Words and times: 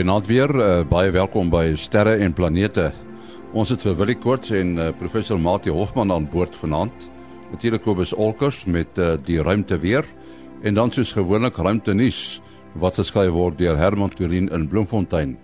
Goeienaand 0.00 0.26
weer. 0.26 0.48
Uh, 0.56 0.66
baie 0.88 1.10
welkom 1.12 1.50
by 1.52 1.74
Sterre 1.76 2.14
en 2.24 2.32
Planete. 2.32 2.86
Ons 3.52 3.68
het 3.68 3.82
vir 3.84 3.98
Willie 3.98 4.14
Koorts 4.16 4.48
en 4.56 4.70
uh, 4.80 4.86
professor 4.96 5.36
Mati 5.36 5.68
Hofman 5.68 6.08
aan 6.14 6.24
boord 6.32 6.54
vanaand. 6.56 7.02
Natuurlik 7.50 7.82
Kobus 7.84 8.14
Olkers 8.16 8.62
met 8.64 8.96
uh, 8.96 9.18
die 9.20 9.36
ruimte 9.44 9.76
weer 9.82 10.06
en 10.64 10.78
dan 10.78 10.88
soos 10.88 11.12
gewoonlik 11.12 11.60
ruimte 11.60 11.92
nuus 11.92 12.40
wat 12.80 12.96
geskryf 12.96 13.34
word 13.34 13.58
deur 13.60 13.76
Herman 13.76 14.14
Turin 14.16 14.48
in 14.48 14.64
Bloemfontein. 14.72 15.34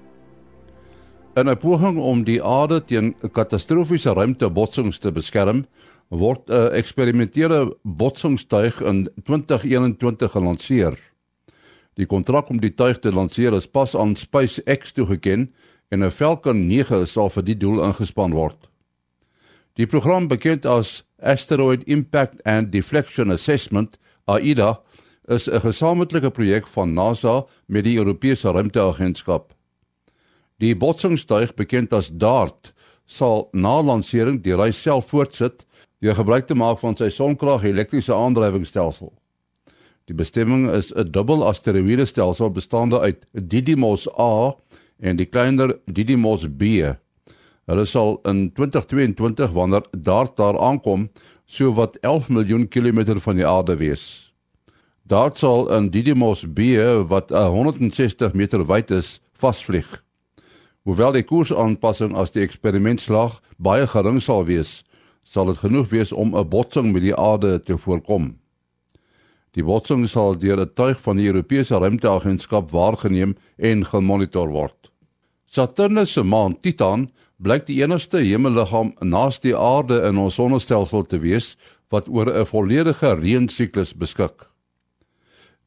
In 1.37 1.51
'n 1.52 1.59
poging 1.61 1.98
om 2.01 2.25
die 2.25 2.41
aarde 2.41 2.80
teen 2.80 3.12
katastrofiese 3.37 4.16
ruimtebotsings 4.16 4.98
te 4.98 5.12
beskerm, 5.12 5.66
word 6.09 6.48
'n 6.48 6.73
eksperimentele 6.73 7.77
botsingstuig 7.84 8.80
in 8.80 9.05
2021 9.20 10.33
gelanseer. 10.33 10.97
Die 11.96 12.06
kontrak 12.06 12.50
om 12.52 12.60
die 12.60 12.74
tuig 12.77 12.98
te 13.00 13.12
lanseer 13.12 13.55
is 13.56 13.66
pas 13.66 13.95
aan 13.96 14.16
SpaceX 14.20 14.92
toegeken 14.92 15.48
en 15.88 16.05
'n 16.05 16.10
Falcon 16.10 16.66
9 16.66 17.06
sal 17.06 17.30
vir 17.30 17.42
die 17.42 17.56
doel 17.56 17.82
ingespan 17.84 18.32
word. 18.32 18.69
Die 19.77 19.86
program 19.86 20.28
bekend 20.28 20.66
as 20.66 21.05
Asteroid 21.22 21.82
Impact 21.84 22.42
and 22.45 22.72
Deflection 22.72 23.30
Assessment 23.30 23.98
AIDA 24.27 24.80
is 25.28 25.48
'n 25.48 25.60
gesamentlike 25.60 26.30
projek 26.30 26.66
van 26.66 26.95
NASA 26.95 27.46
met 27.66 27.84
die 27.84 27.97
Europese 27.97 28.50
Ruimteagentskap. 28.50 29.55
Die 30.58 30.77
botsingstuig 30.77 31.55
bekend 31.55 31.92
as 31.92 32.10
DART 32.12 32.72
sal 33.06 33.48
na 33.52 33.83
lansering 33.83 34.42
die 34.42 34.55
reis 34.55 34.83
self 34.83 35.08
voortsit 35.08 35.66
deur 36.00 36.14
gebruik 36.14 36.47
te 36.47 36.55
maak 36.55 36.78
van 36.78 36.97
sy 36.97 37.08
sonkrag 37.08 37.64
elektriese 37.64 38.14
aandrywingsstelsel. 38.14 39.12
Die 40.07 40.15
bestemming 40.15 40.69
is 40.71 40.93
'n 40.95 41.11
dubbel 41.11 41.43
asteroïdestelsel 41.43 42.51
bestaande 42.51 43.01
uit 43.01 43.27
Didymos 43.33 44.07
A 44.19 44.55
en 45.01 45.17
die 45.17 45.27
kleiner 45.27 45.79
Didymos 45.85 46.47
B. 46.47 46.62
Hulle 47.67 47.85
sal 47.85 48.21
in 48.23 48.53
2022 48.53 49.51
wanneer 49.51 49.83
daar 49.91 50.29
daar 50.34 50.59
aankom, 50.59 51.11
so 51.45 51.73
wat 51.73 51.99
11 52.01 52.29
miljoen 52.29 52.69
kilometer 52.69 53.21
van 53.21 53.37
die 53.37 53.47
aarde 53.47 53.77
wees. 53.77 54.33
Daar 55.03 55.31
sal 55.34 55.67
'n 55.75 55.91
Didymos 55.91 56.45
B 56.55 56.61
wat 57.09 57.31
160 57.31 58.33
meter 58.33 58.67
wyd 58.67 58.91
is, 58.91 59.21
vasvlieg. 59.33 60.05
Hoewel 60.83 61.12
die 61.12 61.25
koersaanpassing 61.25 62.15
as 62.15 62.31
die 62.31 62.43
eksperiment 62.43 63.01
slaag 63.01 63.41
baie 63.59 63.87
gering 63.87 64.23
sal 64.23 64.45
wees, 64.45 64.84
sal 65.25 65.47
dit 65.47 65.59
genoeg 65.59 65.89
wees 65.89 66.12
om 66.12 66.37
'n 66.37 66.49
botsing 66.49 66.93
met 66.93 67.03
die 67.03 67.17
aarde 67.17 67.62
te 67.62 67.79
voorkom. 67.79 68.39
Die 69.57 69.65
botsing 69.65 70.05
sal 70.05 70.37
deur 70.37 70.61
'n 70.61 70.75
tuig 70.77 70.99
van 71.01 71.17
die 71.17 71.27
Europese 71.27 71.79
Ruimteagentskap 71.81 72.71
waargeneem 72.71 73.37
en 73.57 73.85
gemonitor 73.85 74.49
word. 74.49 74.93
Saturnus 75.49 76.12
se 76.12 76.23
maan 76.23 76.61
Titan 76.61 77.09
blyk 77.41 77.65
die 77.67 77.81
enigste 77.83 78.19
hemelliggaam 78.19 78.93
naaste 79.01 79.49
die 79.49 79.57
aarde 79.57 80.03
in 80.09 80.19
ons 80.19 80.34
sonnestelsel 80.34 81.05
te 81.05 81.19
wees 81.19 81.57
wat 81.89 82.09
oor 82.09 82.29
'n 82.29 82.45
volledige 82.45 83.15
reënsiklus 83.17 83.95
beskik. 83.97 84.51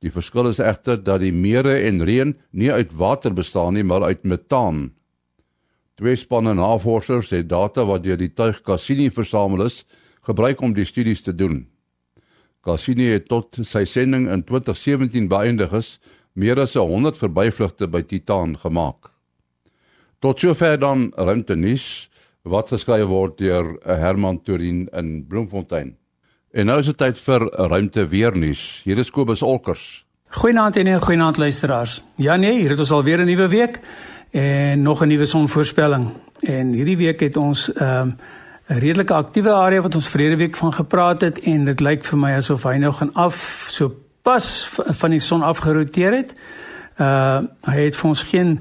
Die 0.01 0.11
verskil 0.11 0.47
is 0.47 0.59
egter 0.59 1.03
dat 1.03 1.19
die 1.19 1.33
mere 1.33 1.81
en 1.87 2.05
reën 2.05 2.35
nie 2.51 2.71
uit 2.71 2.93
water 2.93 3.33
bestaan 3.33 3.73
nie, 3.73 3.83
maar 3.83 4.03
uit 4.03 4.23
metaan. 4.23 4.91
Twee 5.95 6.15
spanne 6.15 6.53
navorsers 6.53 7.29
het 7.29 7.49
data 7.49 7.85
wat 7.85 8.03
deur 8.03 8.17
die 8.17 8.33
tuig 8.33 8.61
Cassini 8.61 9.09
versamel 9.09 9.65
is, 9.65 9.85
gebruik 10.21 10.61
om 10.61 10.73
die 10.73 10.85
studies 10.85 11.21
te 11.21 11.35
doen. 11.35 11.67
Cassini 12.61 13.11
het 13.13 13.27
tot 13.27 13.57
sy 13.63 13.85
sending 13.85 14.27
in 14.29 14.43
2017 14.43 15.29
beëindig 15.31 15.71
is, 15.73 15.99
meer 16.33 16.59
as 16.59 16.75
100 16.75 17.17
verbyvlugte 17.17 17.87
by 17.87 18.01
Titan 18.01 18.57
gemaak. 18.57 19.11
Tot 20.19 20.39
sover 20.39 20.79
dan 20.79 21.09
ruimtenis 21.15 22.09
wat 22.43 22.71
geskryf 22.73 23.07
word 23.07 23.37
deur 23.39 23.77
Herman 23.85 24.41
Turin 24.43 24.87
in 24.91 25.25
Bloemfontein. 25.27 25.95
En 26.51 26.65
nou 26.65 26.79
is 26.81 26.89
dit 26.89 26.97
tyd 26.97 27.19
vir 27.21 27.45
ruimte 27.69 28.07
weer 28.09 28.35
nuus. 28.35 28.81
Hier 28.83 28.97
is 28.97 29.11
Kobus 29.13 29.43
Olkers. 29.45 30.03
Goeienaand 30.29 30.77
en 30.77 31.01
goeienaand 31.01 31.37
luisteraars. 31.37 32.03
Ja 32.15 32.35
nee, 32.35 32.59
hier 32.59 32.69
het 32.69 32.79
ons 32.79 32.91
alweer 32.91 33.19
'n 33.19 33.25
nuwe 33.25 33.47
week 33.47 33.79
en 34.31 34.81
nog 34.81 35.01
'n 35.01 35.07
nuwe 35.07 35.25
sonvoorspelling. 35.25 36.09
En 36.39 36.73
hierdie 36.73 36.97
week 36.97 37.19
het 37.19 37.37
ons 37.37 37.73
ehm 37.73 38.01
um, 38.01 38.15
'n 38.69 38.77
redelike 38.77 39.13
aktiewe 39.13 39.53
area 39.53 39.81
wat 39.81 39.95
ons 39.95 40.09
vrede 40.09 40.35
week 40.37 40.55
van 40.55 40.73
gepraat 40.73 41.21
het 41.21 41.39
en 41.39 41.65
dit 41.65 41.79
lyk 41.79 42.05
vir 42.05 42.17
my 42.17 42.31
asof 42.37 42.63
hy 42.63 42.77
nou 42.77 42.91
gaan 42.93 43.13
af 43.13 43.67
so 43.69 43.91
pas 44.21 44.69
van 44.75 45.09
die 45.09 45.19
son 45.19 45.41
afgeroteer 45.41 46.13
het. 46.13 46.35
Uh 46.97 47.41
hy 47.65 47.85
het 47.87 47.95
vir 47.95 48.09
ons 48.09 48.23
geen 48.23 48.59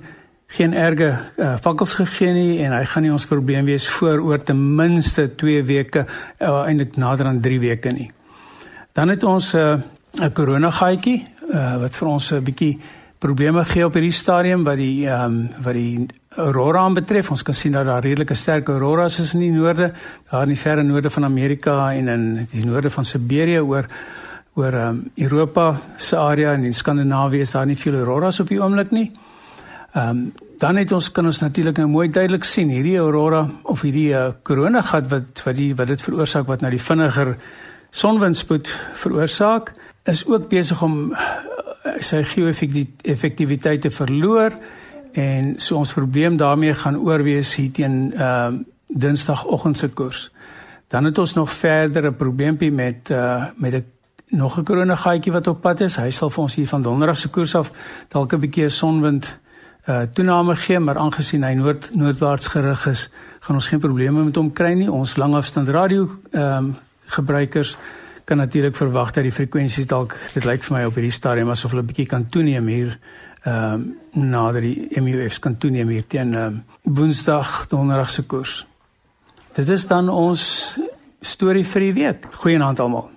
geen 0.49 0.73
erge 0.73 1.11
uh, 1.37 1.57
vakkels 1.61 1.95
gegee 1.95 2.33
nie 2.33 2.63
en 2.65 2.73
hy 2.73 2.85
gaan 2.89 3.05
nie 3.05 3.13
ons 3.13 3.27
probleem 3.29 3.67
wees 3.69 3.89
voor 3.89 4.23
oor 4.25 4.41
ten 4.41 4.57
minste 4.77 5.27
2 5.37 5.63
weke 5.69 6.07
uh, 6.41 6.65
eintlik 6.65 6.97
nader 6.97 7.27
aan 7.27 7.41
3 7.41 7.61
weke 7.61 7.93
nie. 7.93 8.11
Dan 8.93 9.09
het 9.09 9.25
ons 9.25 9.53
'n 9.55 9.59
uh, 9.59 10.25
'n 10.25 10.33
korona 10.33 10.71
gaatjie 10.71 11.27
uh, 11.53 11.77
wat 11.81 11.97
vir 11.97 12.09
ons 12.09 12.33
'n 12.33 12.43
bietjie 12.43 12.79
probleme 13.19 13.65
gee 13.65 13.85
op 13.87 13.97
hierdie 13.99 14.15
stadium 14.15 14.65
wat 14.65 14.79
die 14.79 15.07
ehm 15.09 15.25
um, 15.25 15.39
wat 15.65 15.75
die 15.75 16.07
aurora 16.39 16.85
betref. 16.95 17.31
Ons 17.31 17.43
kan 17.43 17.55
sien 17.55 17.73
dat 17.73 17.87
daar 17.87 18.03
redelike 18.03 18.35
sterk 18.35 18.69
auroras 18.69 19.19
is 19.19 19.35
in 19.35 19.41
die 19.41 19.53
noorde, 19.53 19.93
daar 20.31 20.43
in 20.43 20.55
die 20.55 20.61
verre 20.61 20.83
noorde 20.83 21.11
van 21.11 21.25
Amerika 21.25 21.93
en 21.93 22.09
in 22.09 22.49
die 22.53 22.65
noorde 22.65 22.91
van 22.91 23.05
Siberië 23.05 23.61
oor 23.61 23.89
oor 24.55 24.75
ehm 24.75 24.89
um, 24.89 25.11
Europa 25.17 25.81
se 25.97 26.17
area 26.17 26.53
en 26.53 26.65
in 26.65 26.75
Skandinawië 26.75 27.41
is 27.41 27.51
daar 27.51 27.67
nie 27.67 27.77
veel 27.77 27.95
auroras 27.95 28.41
op 28.41 28.49
die 28.49 28.61
oomblik 28.63 28.91
nie. 28.91 29.11
Ehm 29.93 30.09
um, 30.09 30.33
dan 30.59 30.77
het 30.77 30.93
ons 30.93 31.11
kan 31.13 31.27
ons 31.27 31.39
natuurlik 31.41 31.77
nou 31.79 31.87
mooi 31.89 32.09
duidelik 32.11 32.45
sien 32.45 32.69
hierdie 32.69 32.97
aurora 32.99 33.45
of 33.63 33.83
hierdie 33.87 34.11
uh, 34.15 34.33
korona 34.43 34.83
gat 34.83 35.07
wat 35.11 35.43
wat 35.45 35.57
die 35.57 35.75
wat 35.75 35.87
dit 35.87 36.03
veroorsaak 36.03 36.47
wat 36.47 36.61
nou 36.61 36.71
die 36.71 36.83
vinniger 36.83 37.37
sonwindspoed 37.91 38.69
veroorsaak 39.03 39.73
is 40.05 40.27
ook 40.27 40.49
besig 40.49 40.83
om 40.83 41.15
sy 41.99 42.23
geo-effektiwiteit 42.23 43.81
te 43.81 43.91
verloor 43.91 44.53
en 45.13 45.55
so 45.61 45.77
ons 45.77 45.93
probleem 45.93 46.37
daarmee 46.37 46.75
gaan 46.75 46.97
oorwees 46.97 47.55
hier 47.57 47.73
teen 47.73 48.13
ehm 48.15 48.55
uh, 48.55 48.67
Dinsdagoggend 48.89 49.79
se 49.79 49.89
koers. 49.89 50.31
Dan 50.89 51.05
het 51.05 51.19
ons 51.19 51.35
nog 51.35 51.51
verder 51.53 52.07
'n 52.07 52.17
probleempie 52.17 52.73
met 52.73 53.11
uh 53.11 53.45
met 53.57 53.75
'n 53.75 53.85
nog 54.29 54.59
'n 54.59 54.65
korona 54.65 54.95
gaatjie 54.95 55.33
wat 55.33 55.47
op 55.47 55.61
pad 55.61 55.81
is. 55.81 55.97
Hy 55.97 56.11
sal 56.11 56.31
vir 56.31 56.43
ons 56.43 56.55
hier 56.55 56.67
van 56.67 56.83
Donderdag 56.83 57.17
se 57.17 57.29
koers 57.29 57.55
af 57.55 57.73
dalk 58.09 58.33
'n 58.33 58.41
bietjie 58.41 58.69
sonwind 58.69 59.39
uh 59.89 60.01
toename 60.01 60.57
gee, 60.57 60.79
maar 60.79 60.99
aangesien 60.99 61.43
hy 61.43 61.53
noord 61.53 61.95
noordwaarts 61.95 62.49
gerig 62.49 62.87
is, 62.87 63.11
gaan 63.41 63.57
ons 63.57 63.69
geen 63.69 63.81
probleme 63.81 64.25
met 64.25 64.37
hom 64.37 64.53
kry 64.53 64.73
nie. 64.73 64.93
Ons 64.93 65.17
langafstand 65.17 65.69
radio 65.69 66.09
ehm 66.31 66.57
um, 66.57 66.77
gebruikers 67.07 67.77
kan 68.29 68.37
natuurlik 68.37 68.77
verwag 68.77 69.15
dat 69.17 69.25
die 69.25 69.33
frekwensies 69.33 69.87
dalk 69.89 70.13
dit 70.35 70.45
lyk 70.45 70.65
vir 70.67 70.75
my 70.77 70.83
op 70.85 70.97
hierdie 70.99 71.15
stadium 71.15 71.49
asof 71.49 71.73
hulle 71.73 71.83
'n 71.83 71.89
bietjie 71.89 72.07
kan 72.07 72.29
toeneem 72.29 72.67
hier 72.69 72.99
ehm 73.45 73.75
um, 74.15 74.31
nader 74.31 74.61
die 74.61 75.01
MUFs 75.01 75.39
kan 75.39 75.57
toeneem 75.57 75.89
hier 75.89 76.07
teen 76.07 76.35
ehm 76.35 76.61
um, 76.61 76.65
Woensdag 76.83 77.69
donderdag 77.69 78.11
se 78.11 78.23
koers. 78.23 78.67
Dit 79.55 79.69
is 79.69 79.87
dan 79.87 80.09
ons 80.09 80.79
storie 81.21 81.65
vir 81.65 81.81
die 81.81 81.93
week. 81.93 82.27
Goeienaand 82.33 82.81
almal. 82.81 83.11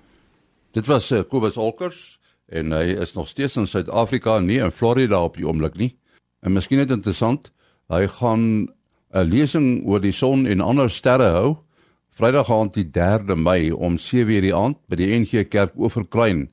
Dit 0.72 0.88
was 0.88 1.12
uh, 1.12 1.24
Kobus 1.28 1.58
Olkers 1.58 2.20
en 2.48 2.72
hy 2.72 2.96
is 3.04 3.14
nog 3.14 3.28
steeds 3.28 3.58
in 3.58 3.68
Suid-Afrika 3.68 4.40
nie 4.40 4.60
in 4.60 4.72
Florida 4.72 5.24
op 5.24 5.36
die 5.36 5.48
oomblik 5.48 5.76
nie. 5.76 5.98
En 6.40 6.54
miskien 6.54 6.78
net 6.78 6.92
interessant, 6.92 7.52
hy 7.88 8.08
gaan 8.08 8.72
'n 9.14 9.28
lesing 9.28 9.84
oor 9.86 10.00
die 10.00 10.16
son 10.16 10.48
en 10.48 10.62
ander 10.62 10.90
sterre 10.90 11.32
hou 11.36 11.58
Vrydag 12.12 12.50
aand 12.52 12.74
die 12.76 12.90
3de 12.92 13.38
Mei 13.40 13.72
om 13.72 13.96
7:00 13.96 14.42
die 14.44 14.52
aand 14.52 14.76
by 14.92 14.98
die 15.00 15.14
NG 15.16 15.46
Kerk 15.48 15.78
Oeverkruin 15.80 16.50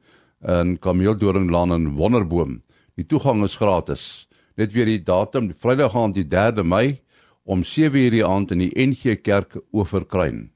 in 0.46 0.76
Kameeldoringlaan 0.78 1.72
in 1.74 1.88
Wonderboom. 1.96 2.60
Die 2.94 3.06
toegang 3.06 3.42
is 3.42 3.56
gratis. 3.58 4.28
Net 4.54 4.72
weer 4.72 4.86
die 4.86 5.02
datum, 5.02 5.50
Vrydag 5.50 5.96
aand 5.96 6.14
die 6.14 6.28
3de 6.30 6.62
Mei 6.62 7.00
om 7.42 7.64
7:00 7.66 8.10
die 8.14 8.24
aand 8.24 8.54
in 8.54 8.58
die 8.58 8.70
NG 8.70 9.18
Kerk 9.20 9.58
Oeverkruin. 9.72 10.52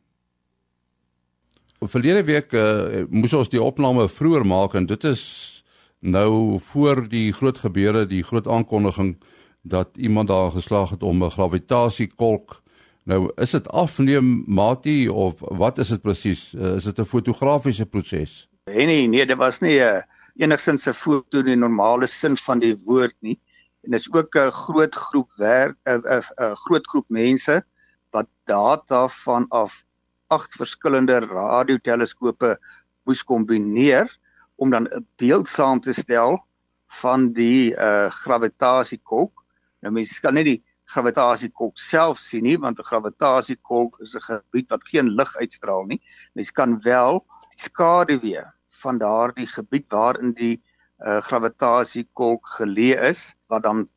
Verlede 1.82 2.22
week 2.22 2.52
uh, 2.54 3.02
moes 3.10 3.34
ons 3.34 3.50
die 3.50 3.62
opname 3.62 4.06
vroeër 4.08 4.46
maak 4.46 4.75
en 4.75 4.87
dit 4.87 5.04
is 5.04 5.64
nou 5.99 6.60
voor 6.60 7.08
die 7.08 7.32
groot 7.32 7.58
gebeure, 7.58 8.06
die 8.06 8.22
groot 8.22 8.46
aankondiging 8.46 9.16
dat 9.62 9.96
iemand 9.96 10.28
daar 10.28 10.50
geslaag 10.50 10.90
het 10.90 11.02
om 11.02 11.25
'n 11.25 11.31
gravitasiekolk 11.31 12.62
Nou 13.04 13.32
is 13.43 13.50
dit 13.50 13.69
afneem 13.69 14.44
matie 14.46 15.12
of 15.12 15.40
wat 15.40 15.78
is 15.82 15.90
dit 15.90 16.02
presies? 16.02 16.52
Uh, 16.54 16.76
is 16.78 16.84
dit 16.84 16.99
'n 16.99 17.04
fotografiese 17.04 17.87
proses? 17.87 18.49
Nee 18.70 19.06
nee, 19.06 19.26
dit 19.26 19.37
was 19.37 19.58
nie 19.60 19.81
'n 19.81 19.96
uh, 19.96 20.02
enigsins 20.37 20.87
'n 20.87 20.94
foto 20.94 21.38
in 21.38 21.44
die 21.44 21.56
normale 21.56 22.06
sin 22.06 22.37
van 22.37 22.58
die 22.58 22.76
woord 22.84 23.16
nie. 23.20 23.40
En 23.82 23.90
dit 23.90 24.00
is 24.00 24.12
ook 24.12 24.37
'n 24.37 24.50
groot 24.50 24.94
groep 24.94 25.31
werk 25.37 25.76
'n 25.84 26.02
'n 26.06 26.54
groot 26.54 26.87
groep 26.87 27.08
mense 27.08 27.64
wat 28.10 28.26
data 28.44 29.08
van 29.08 29.46
af 29.49 29.84
agt 30.28 30.54
verskillende 30.54 31.19
radioteleskope 31.19 32.58
moes 33.04 33.25
kombineer 33.25 34.19
om 34.56 34.70
dan 34.70 34.87
'n 34.87 35.06
beeld 35.16 35.49
saam 35.49 35.81
te 35.81 35.93
stel 35.93 36.44
van 36.87 37.32
die 37.32 37.75
uh 37.75 38.10
gravitasiekolk 38.10 39.43
Nou 39.82 39.93
mense 39.93 40.20
kan 40.22 40.37
nie 40.38 40.44
die 40.46 40.58
gravitasiekolk 40.93 41.79
self 41.79 42.19
sien 42.19 42.44
nie 42.44 42.59
want 42.59 42.79
'n 42.79 42.89
gravitasiekolk 42.91 44.00
is 44.00 44.15
'n 44.17 44.27
gebied 44.29 44.69
wat 44.71 44.89
geen 44.89 45.09
lig 45.09 45.37
uitstraal 45.37 45.85
nie. 45.85 46.00
Mense 46.35 46.53
kan 46.53 46.81
wel 46.83 47.25
skaduwee 47.56 48.44
van 48.83 48.99
daardie 48.99 49.47
gebied 49.47 49.87
waarin 49.89 50.33
die 50.33 50.62
uh, 51.06 51.21
gravitasiekolk 51.21 52.47
geleë 52.59 53.09
is 53.09 53.35
wat 53.49 53.62
dan 53.62 53.89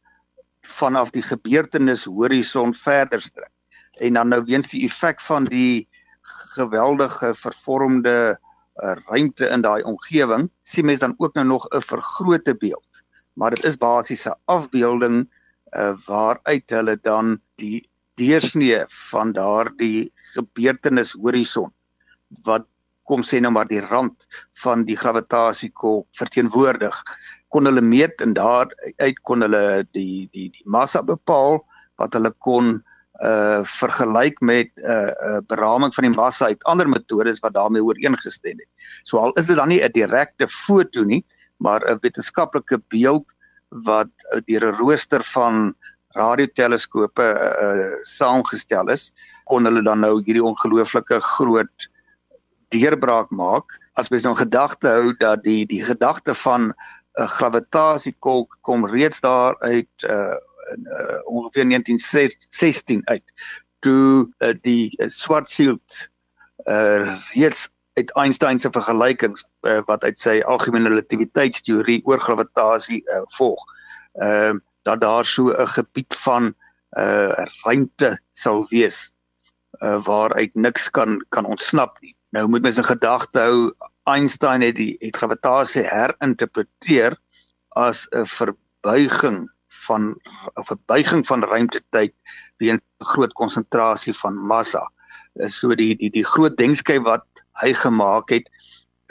vanaf 0.62 1.12
die 1.12 1.24
gebeurtenis 1.24 2.06
horison 2.06 2.74
verder 2.74 3.21
strek. 3.21 3.51
En 4.01 4.13
dan 4.13 4.27
nou 4.27 4.44
weens 4.44 4.69
die 4.69 4.83
effek 4.86 5.21
van 5.21 5.44
die 5.44 5.88
geweldige 6.56 7.36
vervormde 7.36 8.39
uh, 8.75 8.95
ruimte 9.07 9.48
in 9.48 9.62
daai 9.62 9.83
omgewing, 9.83 10.50
sien 10.63 10.86
mens 10.86 11.00
dan 11.00 11.13
ook 11.18 11.33
nou 11.33 11.45
nog 11.45 11.68
'n 11.69 11.81
vergrote 11.81 12.56
beeld. 12.56 13.03
Maar 13.33 13.50
dit 13.50 13.63
is 13.63 13.77
basies 13.77 14.25
'n 14.25 14.39
afbeelding 14.45 15.30
uh, 15.77 15.94
waaruit 16.07 16.69
hulle 16.69 16.95
dan 17.04 17.39
die 17.62 17.81
deursnee 18.19 18.86
van 19.12 19.33
daardie 19.36 20.12
gebeurtenis 20.33 21.13
horison 21.19 21.72
wat 22.48 22.68
kom 23.06 23.22
sê 23.24 23.39
nou 23.42 23.51
maar 23.54 23.68
die 23.69 23.83
rand 23.86 24.25
van 24.63 24.86
die 24.88 24.98
gravitasiekol 24.98 26.06
verteenwoordig 26.18 26.95
kon 27.54 27.69
hulle 27.69 27.83
meet 27.83 28.22
en 28.25 28.33
daar 28.33 28.72
uit 28.98 29.19
kon 29.27 29.45
hulle 29.45 29.86
die 29.94 30.27
die 30.33 30.50
die 30.50 30.66
massa 30.66 31.04
bepaal 31.06 31.62
wat 32.01 32.18
hulle 32.18 32.33
kon 32.48 32.77
uh 33.24 33.62
vergelyk 33.63 34.42
met 34.42 34.72
'n 34.75 34.83
uh, 34.83 35.12
uh, 35.27 35.39
beraming 35.48 35.94
van 35.95 36.04
die 36.04 36.16
massa 36.18 36.45
uit 36.51 36.63
ander 36.63 36.89
metodes 36.89 37.39
wat 37.39 37.54
daarmee 37.54 37.83
ooreengestem 37.83 38.60
het. 38.60 38.68
So 39.04 39.18
al 39.18 39.31
is 39.39 39.48
dit 39.48 39.56
dan 39.56 39.69
nie 39.69 39.80
'n 39.81 39.92
direkte 39.92 40.48
foto 40.48 41.04
nie, 41.04 41.24
maar 41.57 41.80
'n 41.88 42.00
wetenskaplike 42.01 42.81
beeld 42.89 43.34
wat 43.69 44.12
uh, 44.33 44.41
deur 44.45 44.71
'n 44.71 44.77
rooster 44.77 45.23
van 45.23 45.75
radioteleskope 46.15 47.23
uh, 47.23 48.03
saamgestel 48.03 48.89
is, 48.89 49.12
kon 49.44 49.65
hulle 49.65 49.83
dan 49.83 50.00
nou 50.00 50.21
hierdie 50.23 50.44
ongelooflike 50.44 51.19
groot 51.21 51.89
deurbraak 52.73 53.29
maak. 53.29 53.79
As 53.94 54.09
mens 54.09 54.23
nou 54.23 54.35
gedagte 54.35 54.88
hou 54.88 55.13
dat 55.19 55.44
die 55.44 55.65
die 55.65 55.83
gedagte 55.83 56.35
van 56.35 56.71
'n 56.71 56.73
uh, 57.21 57.29
gravitasiekolk 57.29 58.57
kom 58.62 58.88
reeds 58.88 59.19
daar 59.19 59.59
uit 59.59 60.03
uh, 60.03 60.35
uh 60.75 61.19
ongeveer 61.29 61.67
1916 61.69 63.01
uit 63.06 63.23
toe 63.79 64.27
uh, 64.39 64.53
die 64.62 64.95
uh, 64.97 65.09
Schwarzschild 65.09 66.09
uh 66.65 67.21
reeds 67.33 67.69
uit 67.95 68.12
Einstein 68.19 68.59
se 68.59 68.69
vergelykings 68.71 69.45
uh, 69.68 69.80
wat 69.88 70.03
uit 70.03 70.19
sy 70.19 70.42
algemene 70.44 70.89
relativiteitsteorie 70.92 72.01
oor 72.06 72.19
gravitasie 72.19 73.01
uh, 73.07 73.24
volg. 73.38 73.62
Ehm 74.19 74.56
uh, 74.56 74.63
dat 74.86 75.01
daar 75.01 75.25
so 75.25 75.50
'n 75.50 75.68
gebied 75.68 76.15
van 76.15 76.53
uh 76.97 77.33
ruimte 77.63 78.19
sal 78.31 78.68
wees 78.69 79.13
uh 79.81 79.97
waaruit 80.06 80.53
niks 80.56 80.89
kan 80.89 81.25
kan 81.30 81.45
ontsnap 81.45 81.97
nie. 82.01 82.15
Nou 82.30 82.47
moet 82.47 82.62
mens 82.62 82.77
in 82.77 82.83
gedagte 82.83 83.39
hou 83.39 83.74
Einstein 84.03 84.62
het 84.62 84.75
die 84.75 84.95
het 85.00 85.15
gravitasie 85.15 85.83
herinterpreteer 85.83 87.18
as 87.69 88.07
'n 88.12 88.25
verbuiging 88.25 89.50
van 89.68 90.15
'n 90.56 90.65
verbuiging 90.69 91.25
van 91.27 91.44
ruimtetyd 91.44 92.13
weens 92.57 92.81
groot 92.98 93.33
konsentrasie 93.33 94.13
van 94.13 94.36
massa. 94.36 94.91
So 95.48 95.75
die 95.75 95.95
die 95.95 96.09
die 96.09 96.25
groot 96.25 96.57
denkskyk 96.57 97.03
wat 97.03 97.25
hy 97.61 97.73
gemaak 97.73 98.29
het 98.29 98.49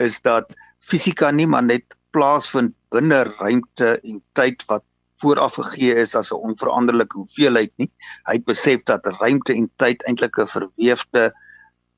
is 0.03 0.21
dat 0.21 0.51
fisika 0.79 1.31
nie 1.31 1.47
maar 1.47 1.63
net 1.63 1.95
plaasvind 2.15 2.73
binne 2.93 3.23
ruimte 3.39 3.99
en 4.03 4.21
tyd 4.33 4.63
wat 4.71 4.83
vooraf 5.19 5.55
gegee 5.59 5.95
is 5.95 6.15
as 6.15 6.31
'n 6.31 6.43
onveranderlike 6.49 7.17
hoeveelheid 7.17 7.71
nie. 7.75 7.91
Hy 8.27 8.33
het 8.33 8.45
besef 8.45 8.83
dat 8.83 9.07
ruimte 9.19 9.53
en 9.53 9.69
tyd 9.77 10.03
eintlik 10.03 10.37
'n 10.37 10.47
verweefde 10.47 11.33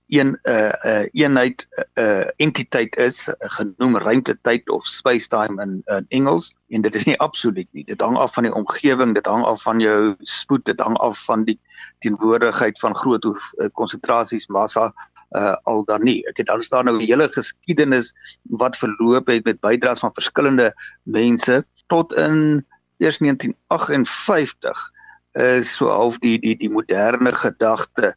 een 0.08 0.28
'n 0.28 0.50
uh, 0.50 0.72
'n 0.84 0.88
uh, 0.88 1.06
eenheid 1.12 1.68
'n 1.70 2.02
uh, 2.02 2.28
entiteit 2.36 2.96
is 2.96 3.28
genoem 3.38 3.98
ruimte-tyd 3.98 4.70
of 4.70 4.86
space-time 4.86 5.62
in 5.62 5.82
in 5.86 6.06
Engels 6.08 6.56
en 6.68 6.82
dit 6.82 6.96
is 6.96 7.04
nie 7.04 7.20
absoluut 7.20 7.68
nie 7.72 7.84
dit 7.84 8.02
hang 8.02 8.18
af 8.18 8.34
van 8.34 8.44
die 8.44 8.54
omgewing 8.54 9.14
dit 9.14 9.26
hang 9.26 9.44
af 9.44 9.62
van 9.62 9.80
jou 9.80 10.16
spoed 10.20 10.66
dit 10.66 10.80
hang 10.80 10.98
af 10.98 11.24
van 11.24 11.44
die 11.44 11.60
teenwoordigheid 12.00 12.80
van 12.80 12.96
groot 12.96 13.26
konsentrasies 13.72 14.48
massa 14.48 14.94
uh, 15.36 15.56
al 15.64 15.84
dan 15.86 16.04
nie 16.04 16.24
ek 16.28 16.38
het 16.38 16.48
dan 16.48 16.64
staan 16.64 16.86
nou 16.86 16.98
'n 16.98 17.06
hele 17.06 17.28
geskiedenis 17.32 18.14
wat 18.44 18.78
verloop 18.78 19.28
het 19.28 19.44
met 19.46 19.60
bydraes 19.60 20.00
van 20.00 20.14
verskillende 20.14 20.74
mense 21.04 21.66
tot 21.88 22.14
in 22.14 22.66
eers 22.98 23.18
1958 23.18 24.92
is 25.34 25.76
so 25.76 25.90
half 25.90 26.18
die 26.18 26.40
die 26.40 26.56
die 26.58 26.70
moderne 26.70 27.32
gedagte 27.32 28.16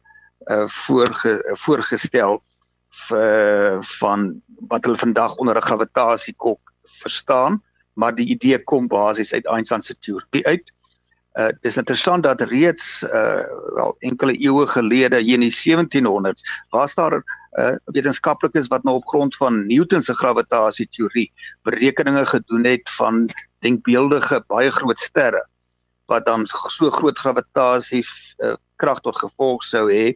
uh, 0.49 0.67
voorge, 0.67 1.43
uh, 1.45 1.55
voorgestel 1.55 2.41
vir 3.07 3.83
van 3.99 4.41
wat 4.69 4.85
hulle 4.85 4.97
vandag 4.97 5.35
onder 5.35 5.55
'n 5.55 5.61
gravitasiekok 5.61 6.73
verstaan, 6.83 7.61
maar 7.93 8.15
die 8.15 8.27
idee 8.27 8.63
kom 8.63 8.87
basies 8.87 9.33
uit 9.33 9.45
Einstein 9.45 9.81
se 9.81 9.95
teorie 9.99 10.45
uit. 10.45 10.71
Uh 11.39 11.47
dis 11.63 11.77
interessant 11.77 12.23
dat 12.23 12.41
reeds 12.41 13.03
uh 13.03 13.43
wel 13.75 13.95
enkele 13.99 14.33
eeue 14.35 14.67
gelede 14.67 15.21
hier 15.23 15.39
in 15.39 15.47
die 15.47 15.53
1700s 15.55 16.43
was 16.69 16.95
daar 16.95 17.21
uh 17.59 17.75
wetenskaplikes 17.85 18.67
wat 18.67 18.83
nou 18.83 18.95
op 18.95 19.07
grond 19.07 19.35
van 19.35 19.65
Newton 19.67 20.03
se 20.03 20.13
gravitasieteorie 20.13 21.31
berekeninge 21.63 22.25
gedoen 22.25 22.65
het 22.65 22.89
van 22.97 23.29
denkbeeldige 23.59 24.43
baie 24.47 24.71
groot 24.71 24.99
sterre 24.99 25.45
wat 26.11 26.25
dan 26.25 26.45
so 26.45 26.89
groot 26.89 27.19
gravitasie 27.19 28.03
uh, 28.43 28.55
krag 28.75 28.99
tot 28.99 29.15
gevolg 29.15 29.63
sou 29.63 29.87
hê 29.91 30.13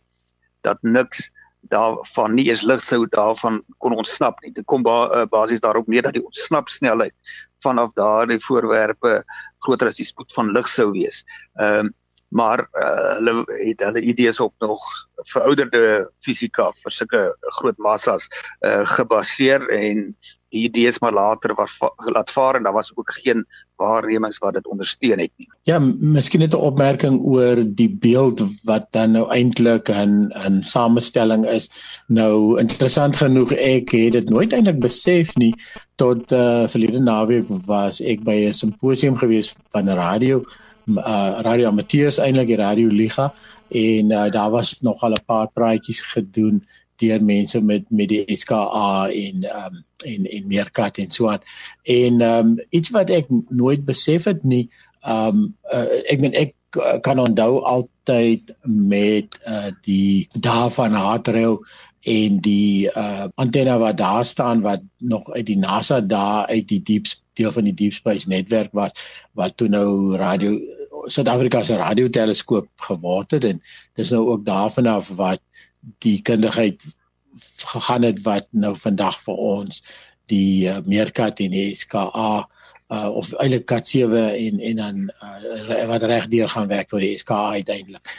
dat 0.68 0.82
niks 0.82 1.30
daarvan 1.72 2.36
nie 2.38 2.50
eens 2.50 2.62
lig 2.62 2.84
sou 2.84 3.06
daarvan 3.10 3.62
kon 3.78 3.96
ontsnap 3.96 4.42
nie. 4.44 4.52
Dit 4.54 4.66
kom 4.70 4.84
ba 4.86 4.98
uh, 5.08 5.26
basies 5.30 5.64
daarop 5.64 5.88
neer 5.88 6.06
dat 6.06 6.18
die 6.18 6.26
ontsnapsnelheid 6.26 7.14
vanaf 7.66 7.94
daardie 8.00 8.40
voorwerpe 8.46 9.20
groter 9.66 9.92
as 9.92 10.00
die 10.00 10.08
spoed 10.08 10.34
van 10.38 10.54
lig 10.56 10.70
sou 10.72 10.92
wees. 10.96 11.24
Ehm 11.60 11.88
um, 11.88 11.94
maar 12.36 12.68
uh, 12.76 13.16
hulle 13.18 13.44
het 13.48 13.80
hulle 13.80 14.02
idees 14.02 14.40
op 14.44 14.54
nog 14.60 14.84
verouderde 15.32 16.10
fisika 16.26 16.72
vir 16.84 16.92
sulke 16.92 17.22
groot 17.60 17.78
massas 17.80 18.28
uh, 18.60 18.84
gebaseer 18.98 19.70
en 19.72 20.10
die 20.52 20.66
idees 20.68 21.00
maar 21.04 21.16
later 21.16 21.56
was 21.56 21.78
laat 22.12 22.32
vaar 22.32 22.56
en 22.56 22.68
daar 22.68 22.76
was 22.76 22.92
ook 22.96 23.14
geen 23.22 23.46
waarnemings 23.80 24.40
wat 24.44 24.54
dit 24.56 24.68
ondersteun 24.68 25.20
het 25.20 25.32
nie. 25.36 25.48
Ja, 25.68 25.80
miskien 25.80 26.44
net 26.44 26.54
'n 26.54 26.68
opmerking 26.72 27.22
oor 27.24 27.64
die 27.64 27.90
beeld 27.90 28.44
wat 28.64 28.92
dan 28.92 29.12
nou 29.12 29.26
eintlik 29.32 29.90
'n 29.90 30.32
'n 30.32 30.62
samestelling 30.62 31.48
is. 31.48 31.70
Nou 32.08 32.60
interessant 32.60 33.16
genoeg 33.16 33.52
ek 33.52 33.90
het 33.92 34.12
dit 34.12 34.30
nooit 34.30 34.54
eintlik 34.54 34.80
besef 34.80 35.36
nie 35.36 35.54
tot 35.96 36.32
uh 36.32 36.68
verlede 36.68 37.00
naweek 37.00 37.48
was 37.66 38.02
ek 38.02 38.24
by 38.24 38.38
'n 38.48 38.54
simposium 38.54 39.18
gewees 39.18 39.56
van 39.72 39.90
radio 39.90 40.44
uh 40.88 41.42
radio 41.42 41.68
amateurs 41.68 42.20
eintlik 42.22 42.48
die 42.54 42.62
radio 42.62 42.88
liga 42.88 43.34
en 43.70 44.12
uh, 44.12 44.30
daar 44.32 44.52
was 44.52 44.82
nogal 44.82 45.14
'n 45.18 45.26
paar 45.26 45.50
praatjies 45.54 46.02
gedoen 46.02 46.64
deur 46.96 47.24
mense 47.24 47.62
met 47.62 47.84
met 47.90 48.10
die 48.10 48.36
SKA 48.36 49.10
en 49.10 49.44
um, 49.44 49.84
en 50.06 50.26
en 50.26 50.48
meerkat 50.48 50.98
en 50.98 51.12
so 51.12 51.30
aan. 51.30 51.42
En 51.84 52.22
um, 52.22 52.56
iets 52.70 52.90
wat 52.90 53.10
ek 53.10 53.26
nooit 53.50 53.86
besef 53.86 54.24
het 54.24 54.44
nie, 54.44 54.70
um, 55.08 55.56
uh, 55.74 55.88
ek 56.12 56.22
meen 56.22 56.34
ek 56.34 56.54
kan 57.02 57.20
onthou 57.20 57.64
altyd 57.64 58.52
met 58.68 59.40
uh, 59.48 59.72
die 59.88 60.28
daar 60.40 60.72
van 60.72 60.94
Hatrail 60.94 61.62
en 62.06 62.40
die 62.44 62.92
uh, 62.92 63.26
antenne 63.36 63.78
wat 63.82 63.98
daar 63.98 64.26
staan 64.26 64.62
wat 64.62 64.84
nog 65.00 65.32
uit 65.32 65.46
die 65.46 65.58
NASA 65.58 66.02
daar 66.02 66.48
uit 66.48 66.68
die 66.68 66.82
diep 66.82 67.08
deel 67.34 67.52
van 67.52 67.64
die 67.64 67.74
deep 67.74 67.94
space 67.94 68.28
netwerk 68.30 68.72
was 68.72 68.92
wat 69.34 69.58
toe 69.58 69.68
nou 69.68 70.16
radio 70.20 70.60
Suid-Afrika 71.08 71.64
se 71.64 71.78
radioteleskoop 71.78 72.68
geword 72.88 73.32
het 73.32 73.44
en 73.44 73.62
dis 73.94 74.12
nou 74.12 74.28
ook 74.34 74.46
daarvan 74.46 74.88
af 74.88 75.08
wat 75.18 75.42
die 76.04 76.22
kundigheid 76.22 76.82
gegaan 77.58 78.02
het 78.08 78.22
wat 78.24 78.48
nou 78.52 78.76
vandag 78.80 79.18
vir 79.24 79.34
ons 79.34 79.82
die 80.32 80.68
uh, 80.68 80.78
meerkat 80.86 81.40
en 81.40 81.52
die 81.54 81.76
SKA 81.76 82.46
uh, 82.92 83.10
of 83.10 83.34
eintlik 83.34 83.66
kat 83.70 83.88
7 83.88 84.24
en 84.34 84.60
en 84.60 84.82
dan 84.82 85.04
uh, 85.10 85.86
wat 85.90 86.04
reg 86.04 86.28
deur 86.28 86.50
gaan 86.50 86.72
werk 86.72 86.88
tot 86.88 87.04
die 87.04 87.18
SKA 87.18 87.52
uiteindelik. 87.60 88.14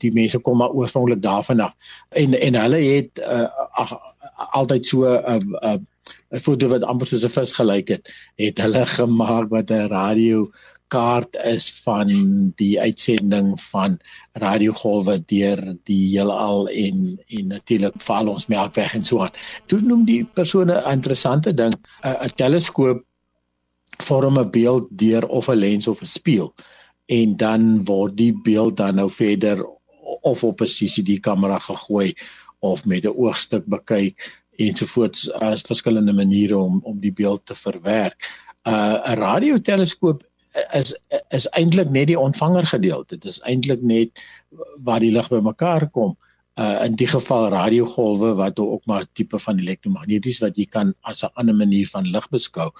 Die 0.00 0.12
mense 0.12 0.40
kom 0.40 0.58
maar 0.58 0.74
oorspronklik 0.74 1.22
daarvan 1.22 1.60
af. 1.60 1.74
En 2.08 2.34
en 2.34 2.60
hulle 2.60 2.80
het 2.82 3.20
uh, 3.22 3.48
ag, 3.80 3.96
altyd 4.50 4.86
so 4.86 5.04
'n 5.04 5.24
uh, 5.36 5.72
uh, 5.72 5.80
'n 6.34 6.42
foto 6.46 6.68
wat 6.72 6.86
amper 6.90 7.06
soos 7.06 7.24
'n 7.24 7.36
vis 7.38 7.52
gelyk 7.58 7.88
het 7.94 8.12
het 8.44 8.62
hulle 8.64 8.84
gemaak 8.98 9.50
wat 9.54 9.70
'n 9.70 9.88
radio 9.92 10.50
kaart 10.94 11.36
is 11.54 11.64
van 11.86 12.08
die 12.60 12.80
uitsending 12.80 13.48
van 13.60 13.98
radiogolwe 14.44 15.16
deur 15.34 15.60
die 15.90 16.02
heelal 16.14 16.68
en 16.68 17.18
en 17.38 17.46
natuurlik 17.54 17.96
val 18.08 18.28
ons 18.28 18.46
melkweg 18.46 18.94
en 18.94 19.04
so 19.04 19.20
aan. 19.24 19.34
Toe 19.66 19.80
noem 19.80 20.04
die 20.04 20.24
persone 20.24 20.74
'n 20.74 20.92
interessante 20.98 21.54
ding, 21.54 21.74
'n 22.02 22.34
teleskoop 22.42 23.04
vorm 24.02 24.38
'n 24.38 24.50
beeld 24.50 24.86
deur 24.90 25.26
of 25.26 25.48
'n 25.48 25.62
lens 25.66 25.86
of 25.86 26.02
'n 26.02 26.06
spieël. 26.18 26.54
en 27.06 27.36
dan 27.36 27.84
word 27.84 28.16
die 28.16 28.32
beeld 28.32 28.76
dan 28.76 28.96
nou 28.96 29.10
verder 29.10 29.60
of 30.24 30.44
op 30.44 30.60
'n 30.60 30.66
CCD 30.66 31.20
kamera 31.20 31.58
gegooi 31.58 32.14
of 32.58 32.84
met 32.84 33.04
'n 33.04 33.16
oogstuk 33.16 33.64
bekyk 33.66 34.43
ensovoorts 34.56 35.30
as 35.42 35.62
verskillende 35.66 36.12
maniere 36.12 36.58
om 36.58 36.80
om 36.82 37.00
die 37.00 37.12
beeld 37.12 37.46
te 37.46 37.54
verwerk. 37.54 38.30
Uh 38.62 39.00
'n 39.10 39.18
radioteleskoop 39.18 40.22
is 40.72 40.94
is 41.28 41.48
eintlik 41.58 41.90
net 41.90 42.06
die 42.06 42.18
ontvanger 42.18 42.66
gedeelte. 42.66 43.16
Dit 43.16 43.24
is 43.24 43.40
eintlik 43.40 43.82
net 43.82 44.22
waar 44.86 45.00
die 45.00 45.12
lig 45.12 45.28
bymekaar 45.28 45.88
kom. 45.90 46.16
Uh 46.54 46.84
in 46.84 46.94
die 46.94 47.08
geval 47.10 47.48
radiogolwe 47.50 48.34
wat 48.38 48.58
ook 48.58 48.86
maar 48.86 49.06
tipe 49.12 49.38
van 49.38 49.58
elektromagneties 49.58 50.38
wat 50.38 50.56
jy 50.56 50.66
kan 50.66 50.94
as 51.00 51.24
'n 51.24 51.34
ander 51.34 51.54
manier 51.54 51.88
van 51.88 52.10
lig 52.10 52.28
beskou. 52.28 52.70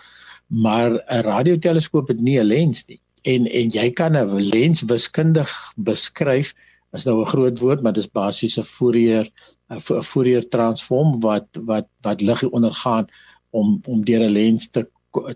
Maar 0.46 0.90
'n 0.92 1.22
radioteleskoop 1.22 2.08
het 2.08 2.20
nie 2.20 2.38
'n 2.38 2.46
lens 2.46 2.86
nie. 2.86 3.00
En 3.22 3.46
en 3.46 3.68
jy 3.70 3.90
kan 3.90 4.16
'n 4.16 4.40
lens 4.40 4.80
wiskundig 4.80 5.50
beskryf 5.76 6.54
is 6.94 7.04
nou 7.04 7.20
'n 7.20 7.32
groot 7.32 7.58
woord, 7.58 7.82
maar 7.82 7.92
dis 7.92 8.10
basies 8.10 8.58
'n 8.58 8.62
Fourier 8.62 9.30
'n 9.70 10.02
Fourier 10.02 10.48
transform 10.48 11.20
wat 11.20 11.46
wat 11.70 11.88
wat 12.02 12.20
lig 12.20 12.42
ondergaan 12.50 13.06
om 13.50 13.80
om 13.86 14.04
deur 14.04 14.22
'n 14.28 14.32
lens 14.32 14.70
te 14.70 14.88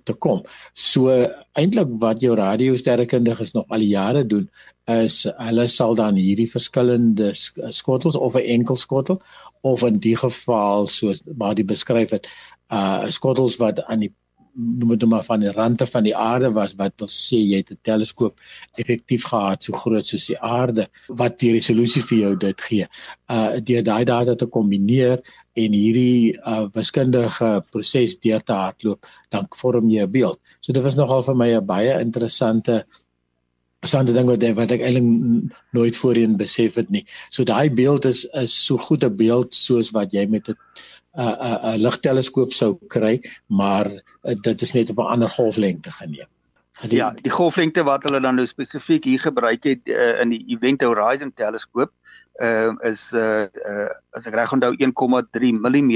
te 0.05 0.12
kom. 0.12 0.43
So 0.75 1.09
eintlik 1.53 1.88
wat 2.03 2.21
jou 2.21 2.35
radiosterrekundiges 2.35 3.53
nog 3.53 3.69
al 3.69 3.85
die 3.85 3.93
jare 3.93 4.25
doen 4.27 4.49
is 4.91 5.27
hulle 5.37 5.67
sal 5.69 5.95
dan 5.95 6.17
hierdie 6.19 6.50
verskillende 6.50 7.31
skottels 7.81 8.17
of 8.17 8.35
'n 8.35 8.49
enkel 8.59 8.77
skottel 8.77 9.21
of 9.61 9.83
in 9.83 9.99
die 9.99 10.17
geval 10.17 10.87
soos 10.87 11.23
waar 11.37 11.55
die 11.55 11.65
beskryf 11.65 12.11
het 12.11 12.29
uh 12.73 13.07
skottels 13.09 13.57
wat 13.57 13.85
aan 13.85 14.00
die 14.00 14.15
noem 14.55 14.97
dit 14.97 15.09
maar 15.09 15.25
van 15.25 15.40
die 15.40 15.52
rande 15.52 15.87
van 15.87 16.05
die 16.07 16.14
aarde 16.17 16.50
was 16.52 16.75
wat 16.78 16.95
wil 17.02 17.11
sê 17.12 17.38
jy 17.40 17.61
het 17.62 17.73
'n 17.73 17.78
teleskoop 17.83 18.40
effektief 18.83 19.25
gehad 19.31 19.62
so 19.62 19.73
groot 19.73 20.07
soos 20.07 20.26
die 20.26 20.38
aarde 20.38 20.88
wat 21.09 21.38
die 21.38 21.52
resolusie 21.52 22.02
vir 22.02 22.19
jou 22.19 22.37
dit 22.37 22.61
gee. 22.61 22.87
Uh 23.31 23.61
deur 23.61 23.83
daai 23.83 24.05
data 24.05 24.35
te 24.35 24.47
kombineer 24.47 25.21
en 25.55 25.73
hierdie 25.73 26.38
uh 26.52 26.67
wiskundige 26.75 27.64
proses 27.71 28.19
deur 28.21 28.43
te 28.43 28.52
hardloop, 28.52 29.07
dan 29.31 29.47
vorm 29.61 29.90
jy 29.90 30.02
'n 30.02 30.11
beeld. 30.11 30.40
So 30.61 30.73
dit 30.73 30.83
was 30.83 30.97
nogal 30.97 31.23
vir 31.23 31.37
my 31.37 31.50
'n 31.55 31.67
baie 31.67 32.00
interessante 32.00 32.87
sande 33.87 34.12
ding 34.12 34.26
wat 34.26 34.43
wat 34.59 34.73
ek 34.75 34.83
eintlik 34.83 35.52
nooit 35.76 35.97
voorheen 35.97 36.37
besef 36.37 36.75
het 36.75 36.90
nie. 36.90 37.05
So 37.31 37.45
daai 37.45 37.71
beeld 37.71 38.05
is 38.05 38.25
is 38.35 38.55
so 38.67 38.76
goed 38.76 39.05
'n 39.05 39.17
beeld 39.17 39.55
soos 39.55 39.90
wat 39.90 40.12
jy 40.12 40.26
met 40.26 40.49
'n 40.49 40.57
'n 41.19 41.75
'n 41.75 41.81
ligteleskoop 41.83 42.53
sou 42.53 42.79
kry, 42.95 43.19
maar 43.47 43.87
uh, 43.91 44.35
dit 44.41 44.63
is 44.63 44.73
net 44.73 44.91
op 44.91 44.99
'n 44.99 45.13
ander 45.15 45.29
golflengte 45.29 45.91
geneem. 45.91 46.31
Die, 46.87 46.99
ja, 46.99 47.11
die 47.11 47.31
golflengte 47.31 47.83
wat 47.83 48.05
hulle 48.07 48.21
dan 48.21 48.37
nou 48.39 48.47
spesifiek 48.47 49.05
hier 49.05 49.21
gebruik 49.21 49.65
het 49.67 49.89
uh, 49.91 50.21
in 50.23 50.31
die 50.31 50.45
Event 50.55 50.83
Horizon 50.83 51.33
teleskoop, 51.35 51.91
uh, 52.39 52.71
is 52.87 53.11
uh, 53.13 53.51
uh 53.67 53.89
as 54.15 54.27
ek 54.31 54.35
reg 54.35 54.53
onthou 54.53 54.75
1,3 54.77 55.51
mm. 55.59 55.91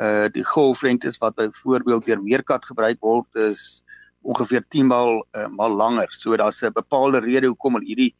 Uh 0.00 0.26
die 0.32 0.44
golflengtes 0.44 1.20
wat 1.20 1.34
byvoorbeeld 1.34 2.06
deur 2.06 2.22
Meerkat 2.22 2.64
gebruik 2.64 2.98
word 3.00 3.28
is 3.36 3.84
ongeveer 4.22 4.64
10 4.68 4.86
maal 4.86 5.26
uh, 5.36 5.46
maal 5.48 5.70
langer. 5.70 6.10
So 6.10 6.36
daar's 6.36 6.62
'n 6.62 6.72
bepaalde 6.72 7.20
rede 7.20 7.46
hoekom 7.46 7.74
hulle 7.74 7.86
hierdie 7.86 8.14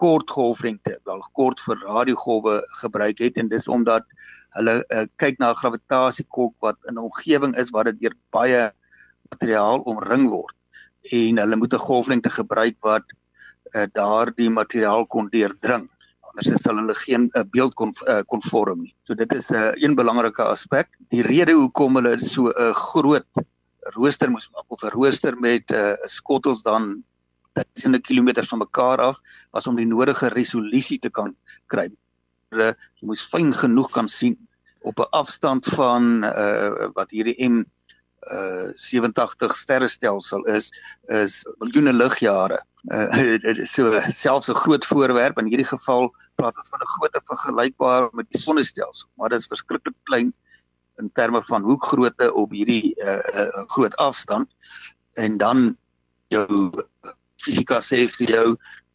kort 0.00 0.30
golflengte, 0.30 0.98
wel 1.04 1.22
kort 1.32 1.60
vir 1.60 1.76
radiogolwe 1.84 2.60
gebruik 2.80 3.18
het 3.18 3.36
en 3.36 3.48
dis 3.48 3.68
omdat 3.68 4.06
hulle 4.58 4.74
uh, 4.90 5.06
kyk 5.22 5.38
na 5.38 5.52
'n 5.52 5.60
gravitasiekolk 5.62 6.54
wat 6.60 6.76
in 6.88 6.94
'n 6.94 7.04
omgewing 7.08 7.56
is 7.56 7.70
waar 7.70 7.84
dit 7.84 8.00
deur 8.00 8.16
baie 8.30 8.70
materiaal 9.30 9.80
omring 9.86 10.28
word 10.30 10.56
en 11.12 11.38
hulle 11.38 11.56
moet 11.56 11.74
'n 11.74 11.86
golflengte 11.88 12.30
gebruik 12.30 12.76
wat 12.82 13.06
uh, 13.74 13.86
daardie 13.92 14.50
materiaal 14.50 15.06
kon 15.06 15.28
deurdring 15.30 15.88
anders 16.30 16.62
sal 16.62 16.78
hulle 16.78 16.94
geen 16.94 17.28
uh, 17.34 17.44
beeld 17.52 17.74
kon 17.74 17.92
uh, 18.06 18.22
kon 18.30 18.42
vorm 18.50 18.84
nie. 18.84 18.94
So 19.06 19.14
dit 19.14 19.32
is 19.32 19.50
'n 19.50 19.54
uh, 19.54 19.72
een 19.82 19.94
belangrike 19.94 20.42
aspek. 20.42 20.88
Die 21.10 21.22
rede 21.22 21.52
hoekom 21.52 21.96
hulle 21.96 22.18
so 22.22 22.48
'n 22.48 22.54
uh, 22.56 22.74
groot 22.74 23.26
rooster 23.96 24.30
moes 24.30 24.50
maak 24.54 24.68
of 24.68 24.82
'n 24.82 24.94
rooster 24.94 25.36
met 25.36 25.70
'n 25.70 25.74
uh, 25.74 25.96
skottels 26.06 26.62
dan 26.62 27.02
duisende 27.52 27.98
kilometers 27.98 28.48
van 28.48 28.58
mekaar 28.58 28.98
af 28.98 29.20
was 29.50 29.66
om 29.66 29.76
die 29.76 29.86
nodige 29.86 30.28
resolusie 30.28 30.98
te 30.98 31.10
kan 31.10 31.34
kry 31.66 31.90
jy 32.50 33.06
moes 33.06 33.24
fyn 33.32 33.52
genoeg 33.54 33.90
kan 33.94 34.08
sien 34.08 34.36
op 34.80 34.98
'n 34.98 35.10
afstand 35.10 35.66
van 35.66 36.24
uh 36.24 36.88
wat 36.94 37.10
hierdie 37.10 37.36
M 37.48 37.64
uh 38.32 38.68
87 38.74 39.56
sterrestelsel 39.56 40.44
is 40.44 40.72
is 41.08 41.44
miljoene 41.58 41.92
ligjare. 41.92 42.60
Uh 42.80 43.64
so 43.64 44.00
selfs 44.08 44.48
'n 44.48 44.54
groot 44.54 44.86
voorwerp 44.86 45.38
in 45.38 45.46
hierdie 45.46 45.68
geval 45.68 46.14
praat 46.34 46.56
ons 46.56 46.68
van 46.68 46.80
'n 46.80 46.92
grootte 46.96 47.20
vergelykbaar 47.24 48.08
met 48.12 48.26
die 48.30 48.40
sonnestelsel, 48.40 49.08
maar 49.14 49.28
dit 49.28 49.38
is 49.38 49.46
verskriklik 49.46 49.96
klein 50.04 50.32
in 50.96 51.10
terme 51.12 51.42
van 51.42 51.62
hoekgrootte 51.62 52.32
op 52.34 52.50
hierdie 52.50 52.94
uh, 52.96 53.20
uh 53.34 53.64
groot 53.66 53.96
afstand 53.96 54.48
en 55.12 55.36
dan 55.36 55.76
jou 56.28 56.72
fisika 57.36 57.80
sê 57.80 58.08
vir 58.08 58.30
jou 58.30 58.46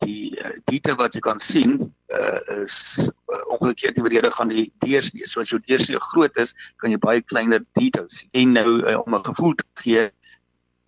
die 0.03 0.35
uh, 0.41 0.51
diepte 0.69 0.95
wat 0.99 1.15
jy 1.15 1.21
kan 1.23 1.39
sien 1.39 1.77
uh, 2.11 2.39
is 2.57 3.07
uh, 3.31 3.41
omgekeerd 3.55 3.95
die 3.95 4.09
rede 4.11 4.31
gaan 4.31 4.51
die 4.51 4.67
deursnee. 4.83 5.27
So 5.27 5.41
as 5.41 5.53
jou 5.53 5.61
deursnee 5.63 6.01
groot 6.11 6.35
is, 6.41 6.53
kan 6.81 6.91
jy 6.91 6.99
baie 7.01 7.23
kleiner 7.23 7.63
details 7.79 8.21
sien. 8.21 8.31
En 8.41 8.55
nou 8.59 8.69
uh, 8.83 8.99
om 9.05 9.15
'n 9.15 9.25
gevoel 9.29 9.55
te 9.55 9.65
gee 9.83 10.09